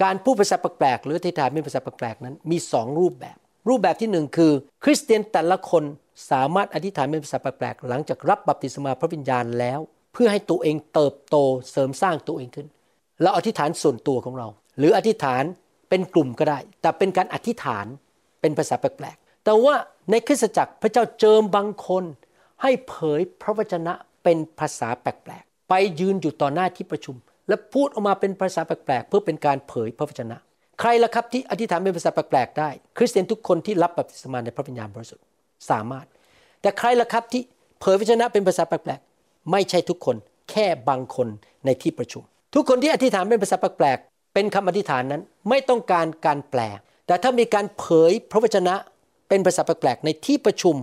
[0.03, 3.37] การพูดภาษาแปลกๆหรืออธิษฐานเป็นภาษาแปลกๆนั้นมีสองรูปแบบ
[3.69, 4.51] รูปแบบที่หนึ่งคือ
[4.83, 5.83] คริสเตียนแต่ละคน
[6.31, 9.79] สามารถอธิษฐานเป็นภาษาแปลกๆหลังจากรับบัพติศมาพระวิญญาณแล้ว
[10.13, 11.35] เพื่อให้ตัวเองเติบโต
[11.71, 12.67] เสริมสร้างตัวเองขึ้น
[13.21, 14.47] เราอธิษฐานส่วนตัวของเรา
[14.77, 15.43] หรืออธิษฐาน
[15.89, 17.85] เป็นกลุ่มก็ได้ แต่เป็นการอธิษฐาน
[18.41, 19.75] เป็นภาษาแปลกๆแต่ว่า
[20.11, 22.03] ในคริสตจักรพระเจ้าเจิมบางคน
[22.61, 23.93] ให้เผยพระวจนะ
[24.27, 27.15] เป็นภาษาแปลกๆ ไปยืนอยู่ต่อหน้าที่ประชุม
[27.47, 30.37] และพูดออกมาเป็นภาษาแปลกๆ เพื่อเป็นการเผยพระวจนะ
[30.79, 35.25] ใครล่ะครับที่อธิษฐานเป็นภาษาแปลกๆ ได้ คริสเตียนทุกคนที่รับบัพติศมาในพระวิญญาณบริสุทธิ์
[35.69, 36.05] สามารถ
[36.61, 37.41] แต่ใครล่ะครับที่
[37.79, 40.15] เผยพระวจนะเป็นภาษาแปลกๆ ไม่ใช่ทุกคน
[40.51, 41.27] แค่บางคน
[41.65, 42.23] ในที่ประชุม
[42.55, 46.61] ทุกคนที่อธิษฐานเป็นภาษาแปลกๆ เป็นคำอธิษฐานนั้นไม่ต้องการการแปล
[47.07, 48.75] แต่ถ้ามีการเผยพระวจนะ
[49.29, 50.75] เป็นภาษาแปลกๆ ในที่ประชุม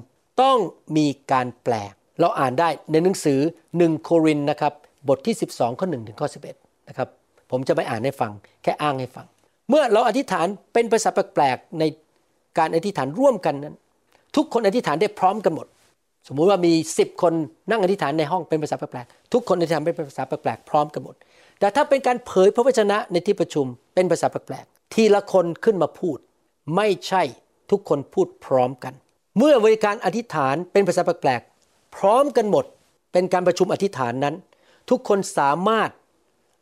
[0.42, 0.58] ต้อง
[0.96, 1.74] มีการแปล
[2.20, 3.38] เราอ่านได้ในหนังสือ
[3.72, 4.72] 1 โครินนะครับ
[5.08, 7.08] บทที่ 12 ข้อ1ถึงข้อ 11 นะครับ
[7.50, 9.26] ผมจะไม่อ่านให้ฟัง แค่อ้างให้ฟัง
[9.68, 11.84] เมื่อเราอธิษฐานเป็นภาษาแปลกๆใน
[12.58, 13.76] การอธิษฐานร่วมกันนั้น
[14.36, 15.66] ทุกคนอธิษฐานได้พร้อมกันหมด
[16.28, 17.32] สมมุติว่ามี 10 คน
[17.70, 21.14] นั่งอธิษฐานในห้องเป็นภาษาแปลกๆทุกคนอธิษฐานเป็นภาษาแปลกๆพร้อมกันหมด
[21.60, 26.18] แต่ถ้าเป็นการเผยพระวจนะในที่ประชุมเป็นภาษาแปลกๆทีละคนขึ้นมาพูด
[26.76, 27.22] ไม่ใช่
[27.70, 28.94] ทุกคนพูดพร้อมกัน
[29.38, 31.40] เมื่อบริการอธิษฐานเป็นภาษาแปลก
[31.96, 32.64] พร้อมกันหมด
[33.12, 34.34] เป็นการประชุมอธิษฐานนั้น
[34.90, 35.90] ทุกคนสามารถ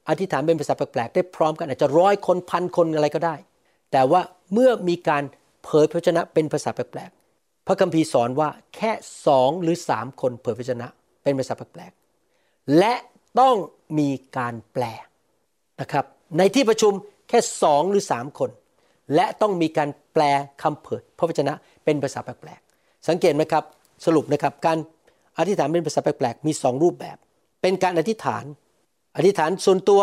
[0.08, 3.34] อธิษฐานเป็นภาษาแปลกๆได้พร้อมกันอาจจะร้อยคนพันคนอะไรก็ได้
[3.92, 4.20] แต่ว่า
[4.52, 5.22] เมื่อมีการ
[5.64, 8.92] เผยพระชนะเป็นภาษาแปลกๆพระคัมภีร์สอนว่าแค่
[9.26, 10.86] สองหรือสามคนเผยพระชนะ
[11.22, 12.94] เป็นภาษาแปลกๆและ
[13.40, 13.56] ต้อง
[13.98, 14.84] มีการแปล
[15.80, 16.04] นะครับ
[16.38, 16.92] ในที่ประชุม
[17.28, 18.50] แค่สองหรือสามคน
[19.14, 20.22] และต้องมีการแปล
[20.62, 21.54] คำเผยพระวจนะ
[21.84, 23.64] เป็นภาษาแปลกๆสังเกตไหมครับ
[24.04, 24.78] สรุปนะครับการ
[25.38, 27.16] อธิษฐานเป็นภาษาแปลกๆมีสองรูปแบบ
[27.62, 28.44] เป็นการอธิษฐาน
[29.16, 30.00] อธิษฐานส่วนตัว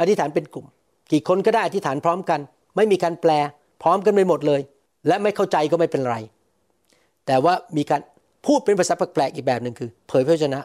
[0.00, 0.66] อธิษฐานเป็นกลุ่ม
[1.12, 2.40] กี่คนก็ได้อธิษฐานพร้อมกัน
[2.76, 3.30] ไม่มีการแปล
[3.82, 4.60] พร้อมกันไปหมดเลย
[5.06, 6.16] และไม่เข้าใจก็ไม่เป็นไร
[7.26, 8.00] แต่ว่ามีการ
[8.46, 10.60] พูดเป็นภาษาแปลกๆอีกแบบหนึ่งคือ เผยพระวจนะ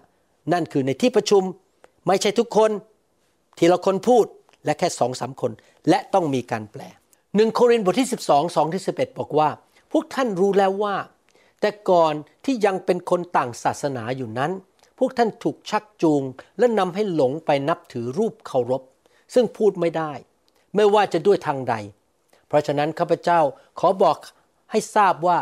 [0.54, 1.44] นั่นคือในที่ประชุม
[2.08, 2.72] ไม่ใช่ทุกคน
[3.58, 4.26] ทีละคนพูด
[4.66, 5.52] และแค่สองสาคน
[5.90, 6.82] และต้องมีการแปล
[7.36, 9.50] หนึ่งโครินธ์บทที่ 12 2ที่11 บอกว่า
[9.92, 10.96] พวกท่านรู้แล้วว่า
[11.62, 12.14] แต่ก่อน
[12.46, 14.52] ที่ยังเป็นคนต่างศาสนาอยู่นั้น
[14.98, 16.24] พวกท่านถูกชักจูง
[16.60, 18.84] และนำให้หลงไปนับถือรูปเคารพ
[19.34, 20.12] ซึ่งพูดไม่ได้
[20.76, 21.76] ไม่ว่าจะด้วยทางใด
[22.48, 23.40] เพราะฉะนั้นข้าพเจ้า
[23.80, 24.18] ขอบอก
[24.72, 25.38] ให้ทราบว่า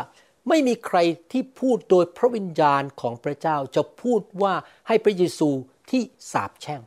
[0.48, 0.98] ไม่มีใคร
[1.32, 4.54] ที่พูดโดยพระวิญญาณของพระเจ้าจะพูดว่า
[4.88, 5.48] ให้พระเยซู
[5.90, 6.02] ที่
[6.32, 6.82] สาบแช่ง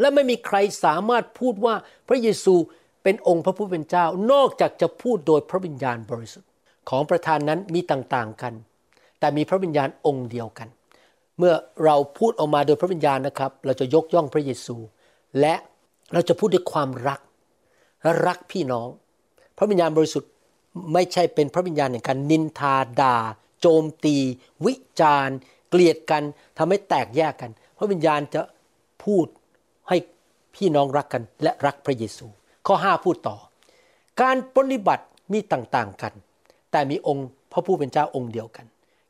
[0.00, 1.74] และไม่มีใครสามารถพูดว่า
[2.08, 2.54] พระเยซู
[3.02, 6.45] เป็นองค์พระผู้เป็นเจ้านอกจากจะพูดโดยพระวิญญาณบริสุทธิ์
[6.90, 8.54] ของประธานนั้นมีต่างๆกัน
[9.18, 10.68] แต่มีพระวิญญาณองค์เดียวกัน
[11.38, 14.76] เมื่อเราพูดออกมาโดยพระวิญญาณนะครับ เราจะยกย่องพระเยซู
[15.40, 15.54] และ
[16.12, 17.20] เราจะพูดด้วยความรัก
[18.02, 18.88] และรักพี่น้อง
[19.58, 20.30] พระวิญญาณบริสุทธิ์
[20.92, 23.16] ไม่ใช่เป็นพระวิญญาณแห่งการนินทาด่า
[23.60, 24.16] โจมตี
[24.66, 25.36] วิจารณ์
[25.70, 26.22] เกลียดกัน
[26.58, 28.42] ทำให้แตกแยกกัน พระวิญญาณจะ
[29.04, 29.26] พูด
[29.88, 29.96] ให้
[30.54, 32.26] พี่น้องรักกันและรักพระเยซู
[32.66, 33.36] ข้อ 5 พูดต่อ
[34.20, 36.12] การปฏิบัติมีต่างๆกัน
[36.76, 38.66] แต่มีองค์พระผู้เป็นเจ้าองค์เดียวกัน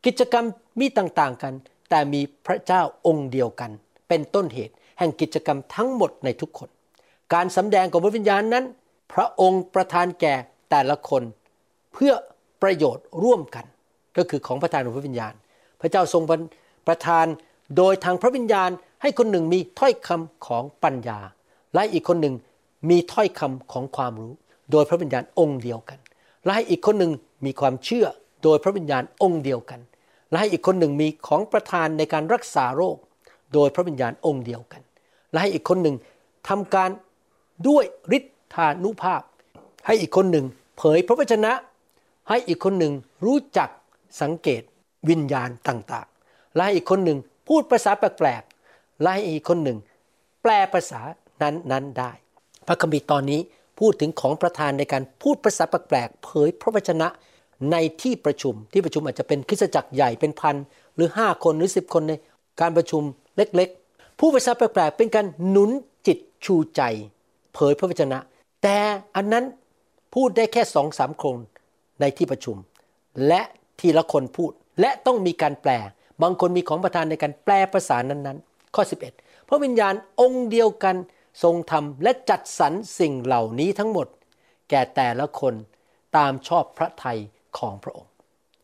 [0.06, 0.46] กิจกรรม
[0.80, 1.54] มีต่างๆกัน
[1.90, 3.70] แต่มีพระเจ้าองค์เดียวกัน
[4.08, 6.68] เป็นต้นเหตุ แห่งกิจกรรมทั้งหมดในทุกคน
[7.34, 8.64] การสำแดงของพระวิญญาณนั้น
[9.12, 10.34] พระองค์ประทานแก่
[10.70, 11.22] แต่ละคน
[11.92, 12.12] เพื่อ
[12.62, 13.64] ประโยชน์ร่วมกัน
[14.16, 15.34] ก็คือของประทานของพระวิญญาณ
[15.80, 16.22] พระเจ้าทรง
[16.88, 17.26] ประทาน
[17.76, 18.70] โดยทางพระวิญญาณ
[19.02, 21.18] ให้คนหนึ่งมีถ้อยคำของปัญญา
[21.74, 22.34] และอีกคนหนึ่ง
[22.90, 24.32] มีถ้อยคำของความรู้
[24.70, 25.98] โดยพระวิญญาณองค์เดียวกัน
[26.46, 27.12] และให้อีกคนหนึ่ง
[27.44, 28.06] มีความเชื่อ
[28.42, 29.80] โดยพระวิญญาณองค์เดียวกัน
[30.30, 32.96] และให้อีกคนหนึ่งมีของประทานในการรักษาโรค
[33.54, 34.82] โดยพระวิญญาณองค์เดียวกัน
[35.30, 35.96] และให้อีกคนหนึ่ง
[36.48, 36.90] ทำการ
[37.68, 37.84] ด้วย
[38.16, 38.24] ฤท
[38.54, 39.22] ธานุภาพ
[39.86, 40.46] ให้อีกคนหนึ่ง
[40.78, 41.52] เผยพระวจนะ
[42.28, 42.92] ให้อีกคนหนึ่ง
[43.24, 43.68] รู้จัก
[44.22, 44.62] สังเกต
[45.08, 47.18] วิญญาณต่างๆ และให้อีกคนหนึ่ง
[47.48, 49.78] พูดภาษาแปลกๆและให้อีกคนหนึ่ง
[50.42, 51.00] แปลภาษา
[51.42, 52.12] นั้นๆได้
[52.66, 53.40] พระคัมภีร์ตอนนี้
[53.78, 57.08] พูดถึงของประธานในการพูดภาษาแปลกๆเผยพระวจนะ
[57.72, 60.56] ในที่ประชุมที่ประชุมอาจจะเป็นคริสตจักรใหญ่เป็นพัน
[60.94, 62.12] หรือ 5 คนหรือ 10 คนใน
[62.60, 63.02] การประชุม
[63.36, 65.70] เล็กๆ ผู้ภาษาแปลกๆเป็นการหนุน
[66.06, 66.82] จิตชูใจ
[67.54, 68.18] เผยพระวจนะ
[68.62, 68.78] แต่
[69.16, 69.44] อันนั้น
[70.14, 71.36] พูดได้แค่สองสามคน
[72.00, 72.56] ในที่ประชุม
[73.28, 73.42] และ
[73.80, 75.70] ทีละคนพูดและต้องมีการแปล
[76.22, 78.82] บางคนมีของประทานในการแปลภาษานั้นๆ ข้อ
[79.16, 80.96] 11 พระวิญญาณองค์เดียวกัน
[81.42, 84.06] ทรงทำและจัดสรรสิ่งเหล่านี้ทั้งหมด
[84.70, 85.54] แก่แต่ละคน
[86.16, 87.18] ตามชอบพระทัย
[87.58, 88.12] ของพระองค์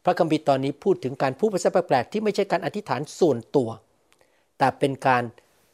[0.05, 3.69] พระคัมภีร์ตอนนี้พูดถึงการพูดภาษาแปลกๆที่ไม่ใช่การอธิษฐานส่วนตัว
[4.59, 5.23] แต่เป็นการ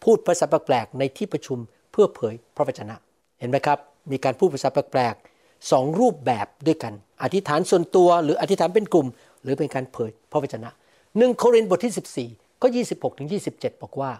[0.05, 1.59] พูดภาษาแปลกๆในที่ประชุม
[1.93, 2.95] เพื่อเผยพระวจนะ
[3.39, 3.79] เห็นไหมครับ
[4.11, 9.07] มีการพูดภาษาแปลกๆสองรูปแบบด้วยกัน อธิษฐานส่วนตัวหรืออธิษฐานเป็นกลุ่ม
[9.43, 10.71] หรือเป็นการเผยพระวจนะ
[11.19, 14.11] หนึ่งโครินธ์บทที่ 14 ก็ 26ถึง27 บอกว่า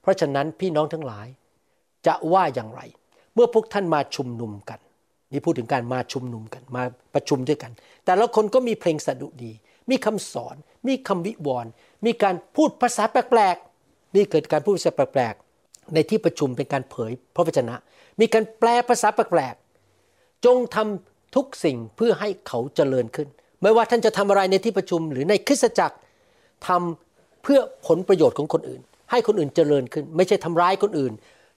[0.00, 1.26] เพราะฉะนั้นพี่น้องทั้งหลาย
[2.06, 2.80] จะว่าอย่างไร
[3.34, 4.78] เมื่อพวกท่านมาชุมนุมกัน
[5.32, 6.82] นี่พูดถึงการมาชุมนุมกันมา
[7.14, 7.72] ประชุมด้วยกัน
[8.04, 9.52] แต่ละคนก็มีเพลงสดุดี
[9.90, 10.56] มีคำสอน
[10.88, 11.70] มีคำวิวรณ์
[12.06, 17.74] มีการพูดภาษาแปลกๆนี่เกิดการพูดภาษาแปลกๆในที่ประชุมเป็นการเผยพระวจนะ
[18.20, 23.28] มีการแปลภาษาแปลกๆจงทำทุกสิ่งเพื่อให้เขาเจริญขึ้น
[23.62, 25.96] ไม่ว่าท่านจะทำอะไรในที่ประชุมหรือในคริสตจักร
[26.68, 28.80] ทำเพื่อผลประโยชน์ของคนอื่น
[29.10, 31.12] ให้คนอื่นเจริญขึ้น ไม่ใช่ทำร้ายคนอื่น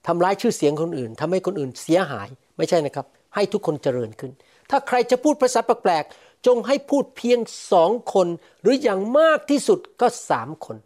[0.08, 2.28] ทำร้ายชื่อเสียงคนอื่นทำให้คนอื่นเสียหาย
[2.58, 4.32] ไม่ใช่นะครับ ให้ทุกคนเจริญขึ้น
[4.70, 7.40] ถ้าใครจะพูดภาษาแปลกๆจงให้พูดเพียง
[7.72, 8.28] สองคน
[8.62, 10.78] หรืออย่างมากที่สุดก็สามคน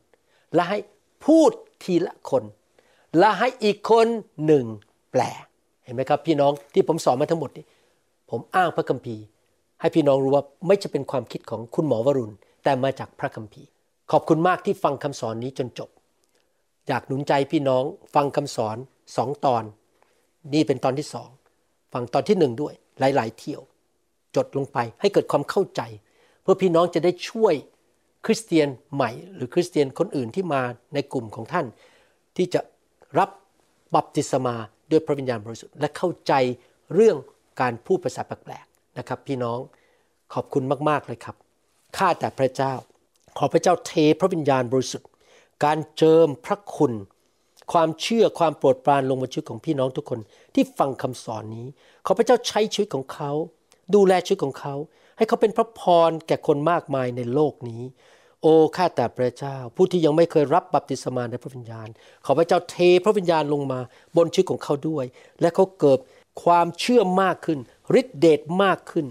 [0.53, 0.80] และให้
[1.26, 1.51] พูด
[1.84, 2.43] ทีละคน
[3.18, 4.07] และให้อีกคน
[4.45, 4.66] หนึ่ง
[5.11, 5.22] แปล
[5.84, 7.66] เห็นไหมครับ พี่น้องที่ผมสอนมาทั้งหมดนี้
[8.30, 9.24] ผมอ้างพระคัมภีร์
[9.82, 12.34] ให้พี่น้องรู้ว่าไม่จะเป็นความคิดของคุณหมอวรุณ
[12.64, 13.70] แต่มาจากพระคัมภีร์
[14.11, 15.89] ขอบคุณมากที่ฟังคำสอนนี้จนจบ
[16.88, 17.84] อยากหนุนใจพี่น้อง
[18.16, 18.78] ฟังคำสอน
[19.18, 19.64] สองตอน
[20.54, 21.30] นี่เป็นตอนที่สอง
[21.93, 23.62] ฟังตอนที่หนึ่งด้วย หลาย ๆ เที่ยว
[24.36, 25.82] จดลงไปให้เกิดความเข้าใจ
[26.41, 27.54] เพื่อพี่น้องจะได้ช่วย
[28.26, 30.62] คริสเตียนใหม่ หรือคริสเตียนคนอื่นที่มา
[30.93, 31.66] ในกลุ่มของท่าน
[32.38, 32.62] ที่จะ
[33.20, 33.30] รับ
[33.95, 34.56] บัพติศมา
[34.91, 36.34] ด้วยพระวิญญาณบริสุทธิ์และเข้าใจ
[36.93, 37.18] เรื่อง
[37.62, 39.60] การพูดภาษาแปลกๆนะครับ พี่น้อง
[40.34, 41.36] ขอบคุณมากๆเลยครับ
[41.97, 42.74] ข้าแต่พระเจ้า
[43.38, 45.10] ขอพระเจ้าเทพระวิญญาณบริสุทธิ์
[45.66, 46.93] การเจิมพระคุณ
[47.72, 50.20] ความเชื่อความโปรดปรานลงบนชีวิตของพี่น้องทุกคน
[50.53, 51.68] ที่ฟังคำสอนนี้
[52.05, 53.32] ขอพระเจ้าใช้ชีวิตของเขา
[53.95, 54.76] ดูแลชีวิตของเขา
[55.18, 57.82] ให้เขาเป็นพระพรแก่คนมากมายในโลกนี้
[58.41, 61.88] โอ้ข้าแต่พระเจ้า ผู้ที่ยังไม่เคยรับบัพติศมาในพระวิญญาณ
[62.26, 63.80] ขอพระเจ้าเทพระวิญญาณลงมา
[64.18, 65.05] บนชีวิตของเขาด้วย
[65.41, 65.99] และเขาเกิด
[66.43, 67.59] ความเชื่อมากขึ้น
[67.99, 69.05] ฤทธิเดชมากขึ้น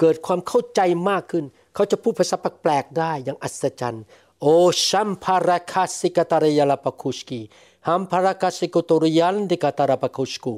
[0.00, 1.44] เกิดความเข้าใจมากขึ้น
[1.74, 4.04] เขาจะพูดภาษาแปลกๆได้อย่างอัศจรรย์
[4.43, 4.47] โอ
[4.87, 7.41] ชัมพาราคาสิกตารยาลปคุชกี
[7.87, 10.53] ฮัมพาราคาสิกตรยันดิกตารปคุชกู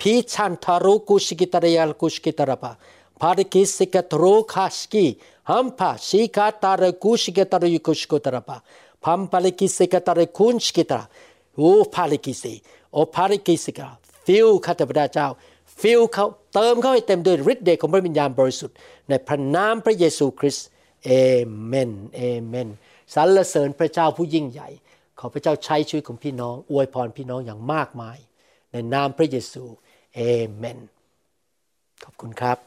[0.00, 2.72] พีชันทารุกุสิกิตารยาลกุชกิตารปะ
[3.20, 5.04] พาริกิสิกตโรคาสกี
[5.50, 8.56] ฮัมพาสิกตารกุสิกิตารยุกุชกุตารปะ
[9.04, 11.00] พัมพาลิกิสิกตารคุนสกิตา
[11.56, 11.62] โอ
[11.94, 12.52] พาลิกิสิ
[12.92, 13.88] โอพาลิกิสิกา
[14.26, 15.26] ฟิลข้าแต่พระเจ้า
[15.80, 16.24] ฟิลเขา
[16.54, 18.76] เติมเขาให้เต็มด้วยฤทธิ์เดชของพระวิญญาณบริสุทธิ์
[19.08, 20.66] ในพระนามพระเยซูคริสต์
[21.04, 21.10] เอ
[21.66, 22.68] เมนเอเมน
[23.15, 24.69] สรรเสริญพระเจ้าผู้ยิ่งใหญ่
[25.19, 28.17] ขอพระเจ้าใช้ชีวิตของพี่น้อง อวยพรพี่น้องอย่างมากมาย
[28.71, 29.63] ในนามพระเยซู
[30.15, 30.19] เอ
[30.55, 30.79] เมน
[32.03, 32.57] ขอบคุณครับ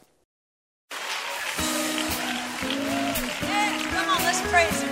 [3.95, 4.92] Come on, let's praise him